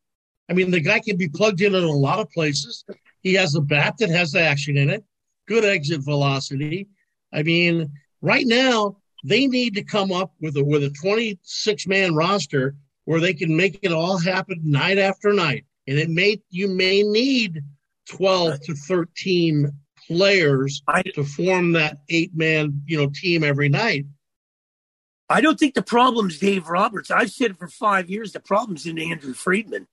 I 0.49 0.53
mean, 0.53 0.71
the 0.71 0.79
guy 0.79 0.99
can 0.99 1.17
be 1.17 1.27
plugged 1.27 1.61
in 1.61 1.75
in 1.75 1.83
a 1.83 1.91
lot 1.91 2.19
of 2.19 2.31
places. 2.31 2.85
He 3.21 3.33
has 3.33 3.55
a 3.55 3.61
bat 3.61 3.95
that 3.99 4.09
has 4.09 4.31
the 4.31 4.41
action 4.41 4.77
in 4.77 4.89
it, 4.89 5.03
good 5.47 5.65
exit 5.65 6.01
velocity. 6.01 6.87
I 7.33 7.43
mean, 7.43 7.91
right 8.21 8.45
now 8.45 8.97
they 9.25 9.47
need 9.47 9.75
to 9.75 9.83
come 9.83 10.11
up 10.11 10.33
with 10.39 10.55
a 10.55 10.63
with 10.63 10.83
a 10.83 10.89
26 10.89 11.87
man 11.87 12.15
roster 12.15 12.75
where 13.05 13.19
they 13.19 13.33
can 13.33 13.55
make 13.55 13.79
it 13.81 13.91
all 13.91 14.17
happen 14.17 14.59
night 14.63 14.97
after 14.97 15.33
night. 15.33 15.65
And 15.87 15.97
it 15.97 16.09
may 16.09 16.41
you 16.49 16.69
may 16.69 17.03
need 17.03 17.61
12 18.09 18.61
to 18.61 18.73
13 18.73 19.71
players 20.07 20.81
to 21.13 21.23
form 21.23 21.73
that 21.73 21.97
eight 22.09 22.35
man, 22.35 22.81
you 22.85 22.97
know, 22.97 23.11
team 23.13 23.43
every 23.43 23.67
night. 23.67 24.05
I 25.29 25.41
don't 25.41 25.59
think 25.59 25.73
the 25.73 25.81
problem's 25.81 26.39
Dave 26.39 26.69
Roberts. 26.69 27.11
I've 27.11 27.31
said 27.31 27.51
it 27.51 27.57
for 27.57 27.67
five 27.67 28.09
years. 28.09 28.31
The 28.31 28.39
problem's 28.39 28.85
in 28.85 28.97
Andrew 28.97 29.33
Friedman. 29.33 29.87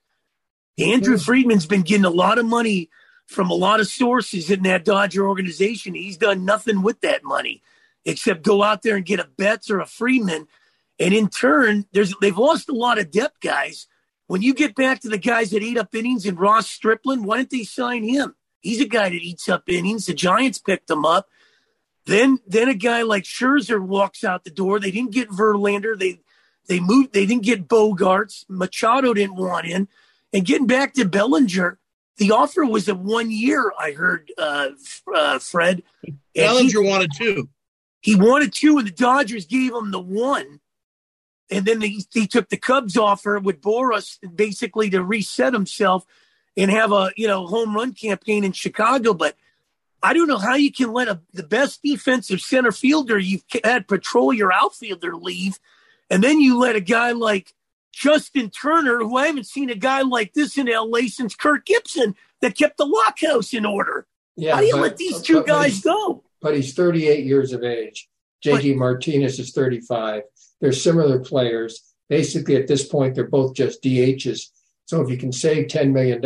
Andrew 0.78 1.16
hmm. 1.16 1.22
Friedman's 1.22 1.66
been 1.66 1.82
getting 1.82 2.04
a 2.04 2.10
lot 2.10 2.38
of 2.38 2.46
money 2.46 2.90
from 3.26 3.50
a 3.50 3.54
lot 3.54 3.80
of 3.80 3.88
sources 3.88 4.50
in 4.50 4.62
that 4.64 4.84
Dodger 4.84 5.26
organization. 5.26 5.94
He's 5.94 6.18
done 6.18 6.44
nothing 6.44 6.82
with 6.82 7.00
that 7.00 7.24
money 7.24 7.62
except 8.04 8.42
go 8.42 8.62
out 8.62 8.82
there 8.82 8.96
and 8.96 9.06
get 9.06 9.20
a 9.20 9.28
Betts 9.36 9.70
or 9.70 9.80
a 9.80 9.86
Freeman. 9.86 10.46
And 10.98 11.14
in 11.14 11.28
turn, 11.28 11.86
there's 11.92 12.14
they've 12.20 12.36
lost 12.36 12.68
a 12.68 12.74
lot 12.74 12.98
of 12.98 13.10
depth 13.10 13.40
guys. 13.40 13.86
When 14.26 14.42
you 14.42 14.54
get 14.54 14.74
back 14.74 15.00
to 15.00 15.08
the 15.08 15.18
guys 15.18 15.50
that 15.50 15.62
eat 15.62 15.78
up 15.78 15.94
innings 15.94 16.26
and 16.26 16.38
Ross 16.38 16.68
Stripling, 16.68 17.24
why 17.24 17.38
didn't 17.38 17.50
they 17.50 17.64
sign 17.64 18.04
him? 18.04 18.34
He's 18.60 18.80
a 18.80 18.86
guy 18.86 19.10
that 19.10 19.14
eats 19.14 19.48
up 19.48 19.68
innings. 19.68 20.06
The 20.06 20.14
Giants 20.14 20.58
picked 20.58 20.88
him 20.88 21.04
up. 21.04 21.28
Then 22.06 22.38
then 22.46 22.68
a 22.68 22.74
guy 22.74 23.02
like 23.02 23.24
Scherzer 23.24 23.80
walks 23.80 24.24
out 24.24 24.44
the 24.44 24.50
door. 24.50 24.78
They 24.78 24.90
didn't 24.90 25.12
get 25.12 25.30
Verlander. 25.30 25.98
They 25.98 26.20
they 26.68 26.80
moved. 26.80 27.12
They 27.12 27.26
didn't 27.26 27.44
get 27.44 27.68
Bogaerts. 27.68 28.44
Machado 28.48 29.14
didn't 29.14 29.36
want 29.36 29.66
in. 29.66 29.88
And 30.32 30.44
getting 30.44 30.66
back 30.66 30.94
to 30.94 31.04
Bellinger, 31.04 31.78
the 32.16 32.32
offer 32.32 32.64
was 32.64 32.88
a 32.88 32.94
one 32.94 33.30
year. 33.30 33.72
I 33.78 33.92
heard 33.92 34.30
uh, 34.36 34.70
uh, 35.14 35.38
Fred. 35.38 35.82
Bellinger 36.34 36.82
he, 36.82 36.88
wanted 36.88 37.10
two. 37.16 37.48
He 38.00 38.16
wanted 38.16 38.52
two, 38.52 38.78
and 38.78 38.86
the 38.86 38.92
Dodgers 38.92 39.46
gave 39.46 39.72
him 39.72 39.90
the 39.90 40.00
one. 40.00 40.60
And 41.50 41.64
then 41.64 41.78
they, 41.78 42.00
he 42.12 42.26
took 42.26 42.48
the 42.48 42.56
Cubs 42.56 42.96
offer 42.96 43.38
with 43.38 43.60
Boras 43.60 44.18
basically 44.34 44.90
to 44.90 45.02
reset 45.02 45.52
himself 45.52 46.04
and 46.56 46.70
have 46.70 46.92
a 46.92 47.10
you 47.16 47.26
know 47.26 47.46
home 47.46 47.74
run 47.74 47.92
campaign 47.92 48.44
in 48.44 48.52
Chicago. 48.52 49.14
But 49.14 49.36
I 50.04 50.12
don't 50.12 50.28
know 50.28 50.38
how 50.38 50.54
you 50.54 50.70
can 50.70 50.92
let 50.92 51.08
a, 51.08 51.18
the 51.32 51.42
best 51.42 51.82
defensive 51.82 52.42
center 52.42 52.72
fielder 52.72 53.18
you've 53.18 53.44
had 53.64 53.88
patrol 53.88 54.34
your 54.34 54.52
outfielder 54.52 55.16
leave, 55.16 55.58
and 56.10 56.22
then 56.22 56.40
you 56.40 56.58
let 56.58 56.76
a 56.76 56.80
guy 56.80 57.12
like 57.12 57.54
Justin 57.90 58.50
Turner, 58.50 58.98
who 58.98 59.16
I 59.16 59.28
haven't 59.28 59.46
seen 59.46 59.70
a 59.70 59.74
guy 59.74 60.02
like 60.02 60.34
this 60.34 60.58
in 60.58 60.66
LA 60.66 61.06
since 61.06 61.34
Kirk 61.34 61.64
Gibson, 61.64 62.14
that 62.42 62.58
kept 62.58 62.76
the 62.76 62.84
lockhouse 62.84 63.54
in 63.54 63.64
order. 63.64 64.06
Yeah, 64.36 64.56
How 64.56 64.60
do 64.60 64.66
you 64.66 64.74
but, 64.74 64.82
let 64.82 64.96
these 64.98 65.22
two 65.22 65.36
but, 65.36 65.46
guys 65.46 65.80
but 65.80 65.90
go? 65.90 66.24
But 66.42 66.56
he's 66.56 66.74
38 66.74 67.24
years 67.24 67.54
of 67.54 67.64
age. 67.64 68.06
JD 68.44 68.76
Martinez 68.76 69.38
is 69.38 69.52
35. 69.52 70.24
They're 70.60 70.72
similar 70.72 71.18
players. 71.20 71.94
Basically, 72.10 72.56
at 72.56 72.66
this 72.66 72.86
point, 72.86 73.14
they're 73.14 73.26
both 73.26 73.54
just 73.54 73.82
DHs. 73.82 74.50
So 74.84 75.00
if 75.00 75.08
you 75.08 75.16
can 75.16 75.32
save 75.32 75.68
$10 75.68 75.92
million 75.92 76.20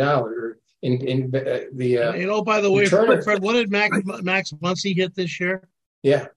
in, 0.81 1.05
in 1.05 1.35
uh, 1.35 1.61
the. 1.73 1.97
Uh, 1.97 2.13
you 2.13 2.27
know, 2.27 2.41
by 2.41 2.61
the 2.61 2.71
way, 2.71 2.85
Fred, 2.85 3.23
Fred, 3.23 3.41
what 3.41 3.53
did 3.53 3.69
Max, 3.71 3.97
Max 4.21 4.51
Muncy 4.51 4.95
hit 4.95 5.15
this 5.15 5.39
year? 5.39 5.67
Yeah. 6.03 6.27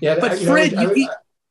Yeah. 0.00 0.16
But 0.20 0.32
I, 0.32 0.44
Fred, 0.44 0.72
know, 0.72 0.82
I, 0.82 0.84
I, 0.84 1.08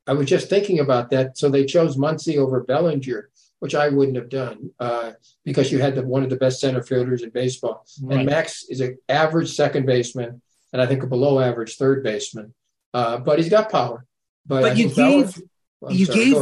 I, 0.08 0.14
was 0.14 0.28
just 0.28 0.50
thinking 0.50 0.80
about 0.80 1.10
that. 1.10 1.38
So 1.38 1.50
they 1.50 1.66
chose 1.66 1.98
Muncy 1.98 2.38
over 2.38 2.62
Bellinger 2.62 3.30
which 3.60 3.76
I 3.76 3.90
wouldn't 3.90 4.18
have 4.18 4.30
done 4.30 4.72
uh, 4.80 5.14
because 5.44 5.72
you 5.72 5.80
had 5.80 5.96
the, 5.96 6.06
one 6.06 6.24
of 6.24 6.30
the 6.30 6.36
best 6.36 6.60
center 6.60 6.84
fielders 6.84 7.24
in 7.24 7.30
baseball. 7.30 7.86
Right. 8.02 8.20
And 8.20 8.26
Max 8.30 8.66
is 8.70 8.82
an 8.82 8.98
average 9.10 9.56
second 9.56 9.86
baseman, 9.86 10.42
and 10.74 10.82
I 10.82 10.86
think 10.86 11.04
a 11.04 11.08
below 11.08 11.40
average 11.40 11.78
third 11.78 12.04
baseman. 12.04 12.54
Uh, 12.94 13.18
but 13.18 13.40
he's 13.40 13.50
got 13.50 13.72
power. 13.72 14.06
But, 14.46 14.62
but 14.62 14.78
you 14.78 14.90
gave 14.90 15.42
you 15.90 16.06
sorry, 16.06 16.26
gave 16.26 16.36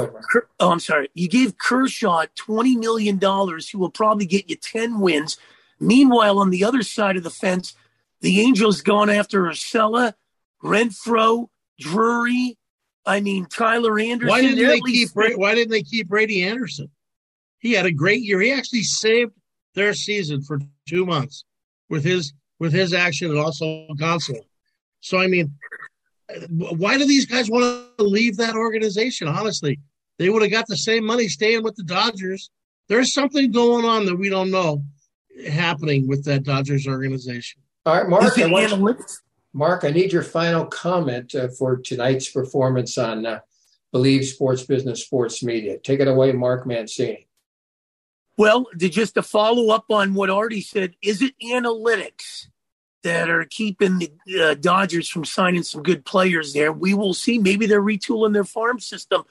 oh 0.60 0.72
I'm 0.72 0.80
sorry 0.80 1.10
you 1.14 1.28
gave 1.28 1.58
Kershaw 1.58 2.26
twenty 2.36 2.78
million 2.78 3.18
dollars 3.18 3.68
who 3.68 3.80
will 3.80 3.90
probably 3.90 4.26
get 4.26 4.50
you 4.50 4.56
ten 4.56 5.00
wins. 5.00 5.38
Meanwhile, 5.80 6.40
on 6.40 6.50
the 6.50 6.64
other 6.64 6.84
side 6.84 7.18
of 7.18 7.24
the 7.24 7.30
fence, 7.30 7.74
the 8.22 8.42
Angels 8.42 8.82
gone 8.82 9.10
after 9.10 9.44
Urshela, 9.44 10.14
Renfro, 10.64 11.48
Drury. 11.80 12.58
I 13.06 13.20
mean 13.22 13.46
Tyler 13.46 14.00
Anderson. 14.00 14.30
Why 14.30 14.42
didn't 14.42 14.68
they 14.68 14.80
keep? 14.80 15.10
Why 15.14 15.54
didn't 15.54 15.72
they 15.72 15.84
keep 15.84 16.08
Brady 16.08 16.44
Anderson? 16.44 16.90
He 17.60 17.74
had 17.74 17.86
a 17.86 17.92
great 17.92 18.22
year. 18.22 18.40
He 18.42 18.52
actually 18.52 18.84
saved 18.84 19.34
their 19.76 19.94
season 19.94 20.42
for 20.42 20.60
two 20.88 21.06
months 21.06 21.46
with 21.90 22.04
his 22.04 22.34
with 22.60 22.74
his 22.74 22.94
action 22.94 23.30
and 23.30 23.40
also 23.40 23.88
Gonsolin. 24.00 24.42
So 25.02 25.20
I 25.20 25.28
mean, 25.28 25.54
why 26.50 26.98
do 26.98 27.06
these 27.06 27.26
guys 27.26 27.50
want 27.50 27.86
to 27.98 28.04
leave 28.04 28.38
that 28.38 28.56
organization? 28.56 29.28
Honestly, 29.28 29.80
they 30.18 30.30
would 30.30 30.42
have 30.42 30.52
got 30.52 30.68
the 30.68 30.78
same 30.78 31.06
money 31.06 31.28
staying 31.28 31.64
with 31.64 31.76
the 31.76 31.84
Dodgers. 31.84 32.50
There's 32.88 33.14
something 33.14 33.52
going 33.52 33.86
on 33.86 34.06
that 34.06 34.16
we 34.16 34.30
don't 34.30 34.52
know 34.52 34.84
happening 35.50 36.08
with 36.08 36.24
that 36.26 36.44
Dodgers 36.44 36.88
organization. 36.88 37.62
All 37.86 37.96
right, 37.96 38.10
Mark. 38.10 38.38
I 38.40 38.46
want 38.48 39.02
Mark, 39.56 39.86
I 39.86 39.90
need 39.90 40.12
your 40.12 40.22
final 40.22 40.66
comment 40.66 41.34
uh, 41.34 41.48
for 41.48 41.78
tonight's 41.78 42.30
performance 42.30 42.98
on 42.98 43.26
uh, 43.26 43.40
Believe 43.94 44.26
Sports 44.26 44.64
Business 44.64 45.02
Sports 45.02 45.42
Media. 45.42 45.78
Take 45.80 46.02
it 46.02 46.10
away, 46.10 46.34
Mark 46.34 46.68
Mancini. 46.68 47.30
Well, 48.38 48.66
to 48.78 48.90
just 48.90 49.14
to 49.14 49.22
follow 49.22 49.74
up 49.74 49.86
on 49.90 50.14
what 50.14 50.30
Artie 50.30 50.60
said, 50.60 50.96
is 51.02 51.22
it 51.22 51.34
analytics 51.42 52.48
that 53.04 53.30
are 53.30 53.46
keeping 53.46 54.00
the 54.00 54.12
uh, 54.42 54.56
Dodgers 54.56 55.08
from 55.08 55.24
signing 55.24 55.64
some 55.64 55.84
good 55.84 56.04
players 56.04 56.52
there? 56.52 56.74
We 56.74 56.94
will 56.94 57.14
see. 57.14 57.40
Maybe 57.40 57.66
they're 57.66 57.82
retooling 57.82 58.34
their 58.34 58.44
farm 58.44 58.82
system, 58.82 59.24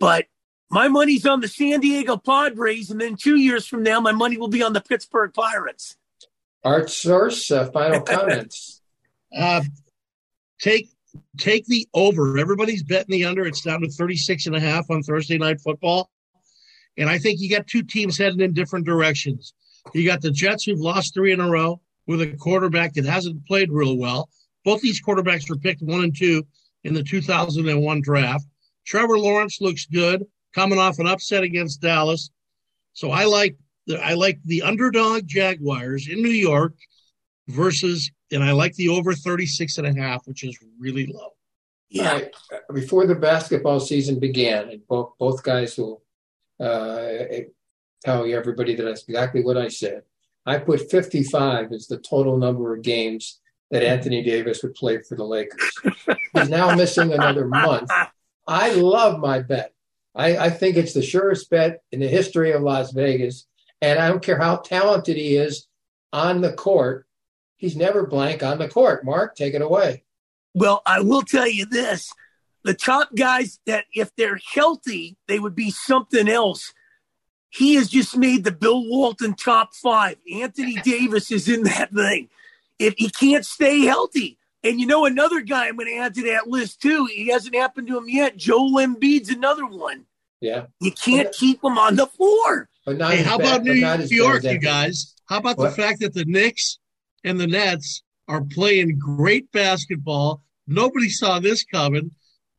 but 0.00 0.24
my 0.70 0.88
money's 0.88 1.26
on 1.26 1.40
the 1.40 1.48
San 1.48 1.80
Diego 1.80 2.16
Padres, 2.16 2.90
and 2.90 3.00
then 3.00 3.16
two 3.16 3.36
years 3.36 3.66
from 3.66 3.82
now, 3.82 4.00
my 4.00 4.12
money 4.12 4.36
will 4.36 4.48
be 4.48 4.62
on 4.62 4.72
the 4.72 4.80
Pittsburgh 4.80 5.32
Pirates. 5.32 5.96
Art 6.64 6.90
Source, 6.90 7.50
uh, 7.50 7.70
final 7.70 8.00
comments. 8.02 8.80
Uh, 9.36 9.62
take 10.60 10.88
take 11.38 11.66
the 11.66 11.86
over. 11.94 12.38
Everybody's 12.38 12.82
betting 12.82 13.12
the 13.12 13.24
under. 13.24 13.46
It's 13.46 13.60
down 13.60 13.82
to 13.82 13.88
36 13.88 14.46
and 14.46 14.56
a 14.56 14.60
half 14.60 14.90
on 14.90 15.02
Thursday 15.02 15.38
night 15.38 15.60
football. 15.60 16.10
And 16.96 17.08
I 17.08 17.18
think 17.18 17.40
you 17.40 17.50
got 17.50 17.66
two 17.66 17.82
teams 17.82 18.18
heading 18.18 18.40
in 18.40 18.52
different 18.52 18.86
directions. 18.86 19.52
You 19.92 20.06
got 20.06 20.22
the 20.22 20.30
Jets 20.30 20.64
who've 20.64 20.78
lost 20.78 21.12
three 21.12 21.32
in 21.32 21.40
a 21.40 21.50
row 21.50 21.80
with 22.06 22.22
a 22.22 22.28
quarterback 22.36 22.94
that 22.94 23.04
hasn't 23.04 23.46
played 23.46 23.70
real 23.70 23.96
well. 23.96 24.28
Both 24.64 24.80
these 24.80 25.02
quarterbacks 25.02 25.48
were 25.48 25.56
picked 25.56 25.82
one 25.82 26.04
and 26.04 26.16
two 26.16 26.46
in 26.84 26.94
the 26.94 27.02
2001 27.02 28.00
draft. 28.00 28.46
Trevor 28.86 29.18
Lawrence 29.18 29.60
looks 29.60 29.86
good, 29.86 30.24
coming 30.54 30.78
off 30.78 30.98
an 30.98 31.06
upset 31.06 31.42
against 31.42 31.80
Dallas. 31.80 32.30
So 32.92 33.10
I 33.10 33.24
like 33.24 33.56
the, 33.86 34.02
I 34.02 34.14
like 34.14 34.38
the 34.44 34.62
underdog 34.62 35.26
Jaguars 35.26 36.08
in 36.08 36.22
New 36.22 36.28
York 36.30 36.74
versus, 37.48 38.10
and 38.32 38.42
I 38.42 38.52
like 38.52 38.74
the 38.74 38.88
over 38.88 39.14
36 39.14 39.78
and 39.78 39.86
a 39.86 40.00
half, 40.00 40.26
which 40.26 40.44
is 40.44 40.58
really 40.78 41.06
low. 41.06 41.30
Yeah. 41.90 42.12
Right. 42.12 42.34
Before 42.72 43.06
the 43.06 43.14
basketball 43.14 43.80
season 43.80 44.18
began, 44.18 44.68
and 44.68 44.86
both 44.88 45.12
both 45.18 45.42
guys 45.42 45.76
will 45.76 46.02
uh, 46.58 47.44
tell 48.04 48.24
everybody 48.30 48.74
that 48.74 48.82
that's 48.82 49.04
exactly 49.04 49.42
what 49.42 49.56
I 49.56 49.68
said. 49.68 50.02
I 50.46 50.58
put 50.58 50.90
55 50.90 51.72
as 51.72 51.86
the 51.86 51.98
total 51.98 52.36
number 52.36 52.74
of 52.74 52.82
games 52.82 53.40
that 53.70 53.82
Anthony 53.82 54.22
Davis 54.22 54.62
would 54.62 54.74
play 54.74 55.00
for 55.02 55.16
the 55.16 55.24
Lakers. 55.24 55.72
He's 56.34 56.48
now 56.48 56.74
missing 56.74 57.12
another 57.12 57.46
month. 57.46 57.90
I 58.46 58.72
love 58.72 59.20
my 59.20 59.40
bet. 59.40 59.73
I, 60.14 60.36
I, 60.36 60.50
think 60.50 60.76
it's 60.76 60.92
the 60.92 61.02
surest 61.02 61.50
bet 61.50 61.82
in 61.90 62.00
the 62.00 62.08
history 62.08 62.52
of 62.52 62.62
Las 62.62 62.92
Vegas. 62.92 63.46
And 63.80 63.98
I 63.98 64.08
don't 64.08 64.22
care 64.22 64.38
how 64.38 64.56
talented 64.56 65.16
he 65.16 65.36
is 65.36 65.66
on 66.12 66.40
the 66.40 66.52
court, 66.52 67.06
he's 67.56 67.76
never 67.76 68.06
blank 68.06 68.42
on 68.42 68.58
the 68.58 68.68
court. 68.68 69.04
Mark, 69.04 69.34
take 69.34 69.54
it 69.54 69.62
away. 69.62 70.04
Well, 70.54 70.82
I 70.86 71.00
will 71.00 71.22
tell 71.22 71.48
you 71.48 71.66
this 71.66 72.12
the 72.62 72.74
top 72.74 73.14
guys 73.14 73.60
that 73.66 73.84
if 73.94 74.14
they're 74.16 74.40
healthy, 74.54 75.16
they 75.28 75.38
would 75.38 75.54
be 75.54 75.70
something 75.70 76.28
else. 76.28 76.72
He 77.50 77.74
has 77.74 77.88
just 77.88 78.16
made 78.16 78.44
the 78.44 78.52
Bill 78.52 78.88
Walton 78.88 79.34
top 79.34 79.74
five. 79.74 80.16
Anthony 80.32 80.76
Davis 80.82 81.30
is 81.30 81.48
in 81.48 81.64
that 81.64 81.92
thing. 81.92 82.28
If 82.78 82.94
he 82.96 83.10
can't 83.10 83.46
stay 83.46 83.80
healthy, 83.80 84.38
and 84.64 84.80
you 84.80 84.86
know 84.86 85.04
another 85.04 85.40
guy 85.40 85.68
I'm 85.68 85.76
going 85.76 85.88
to 85.88 85.98
add 85.98 86.14
to 86.14 86.22
that 86.24 86.48
list 86.48 86.80
too. 86.82 87.06
He 87.06 87.28
hasn't 87.28 87.54
happened 87.54 87.88
to 87.88 87.98
him 87.98 88.08
yet. 88.08 88.36
Joel 88.36 88.72
Embiid's 88.72 89.28
another 89.28 89.66
one. 89.66 90.06
Yeah, 90.40 90.66
you 90.80 90.90
can't 90.90 91.32
keep 91.32 91.62
him 91.62 91.78
on 91.78 91.96
the 91.96 92.06
floor. 92.06 92.68
But 92.84 92.98
not 92.98 93.12
hey, 93.12 93.22
how 93.22 93.38
bad, 93.38 93.46
about 93.46 93.64
New 93.64 93.72
York, 94.10 94.42
you 94.42 94.58
guys? 94.58 95.14
How 95.26 95.38
about 95.38 95.58
what? 95.58 95.70
the 95.70 95.82
fact 95.82 96.00
that 96.00 96.12
the 96.12 96.24
Knicks 96.24 96.78
and 97.22 97.40
the 97.40 97.46
Nets 97.46 98.02
are 98.28 98.42
playing 98.42 98.98
great 98.98 99.50
basketball? 99.52 100.42
Nobody 100.66 101.08
saw 101.08 101.40
this 101.40 101.64
coming. 101.64 102.10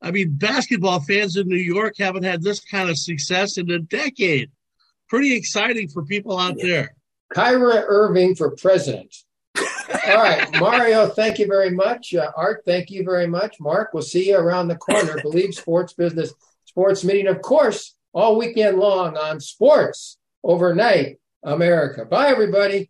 I 0.02 0.12
mean, 0.12 0.36
basketball 0.38 1.00
fans 1.00 1.36
in 1.36 1.48
New 1.48 1.56
York 1.56 1.96
haven't 1.98 2.24
had 2.24 2.44
this 2.44 2.60
kind 2.60 2.90
of 2.90 2.98
success 2.98 3.58
in 3.58 3.70
a 3.72 3.80
decade. 3.80 4.52
Pretty 5.10 5.36
exciting 5.36 5.90
for 5.90 6.04
people 6.04 6.38
out 6.38 6.58
there. 6.60 6.96
Kyrie 7.34 7.84
Irving 7.88 8.36
for 8.36 8.52
president. 8.52 9.16
All 10.08 10.18
right, 10.18 10.48
Mario, 10.60 11.08
thank 11.08 11.40
you 11.40 11.48
very 11.48 11.72
much. 11.72 12.14
Uh, 12.14 12.32
Art, 12.38 12.62
thank 12.66 12.92
you 12.92 13.04
very 13.04 13.26
much. 13.26 13.60
Mark, 13.60 13.90
we'll 13.94 14.04
see 14.04 14.30
you 14.30 14.38
around 14.38 14.68
the 14.68 14.76
corner. 14.76 15.20
Believe 15.22 15.56
Sports 15.56 15.94
Business 15.94 16.34
Sports 16.66 17.04
Meeting, 17.04 17.28
of 17.28 17.42
course, 17.42 17.96
all 18.14 18.38
weekend 18.38 18.78
long 18.78 19.18
on 19.18 19.40
Sports 19.40 20.18
Overnight 20.44 21.18
America. 21.44 22.06
Bye, 22.06 22.28
everybody. 22.28 22.90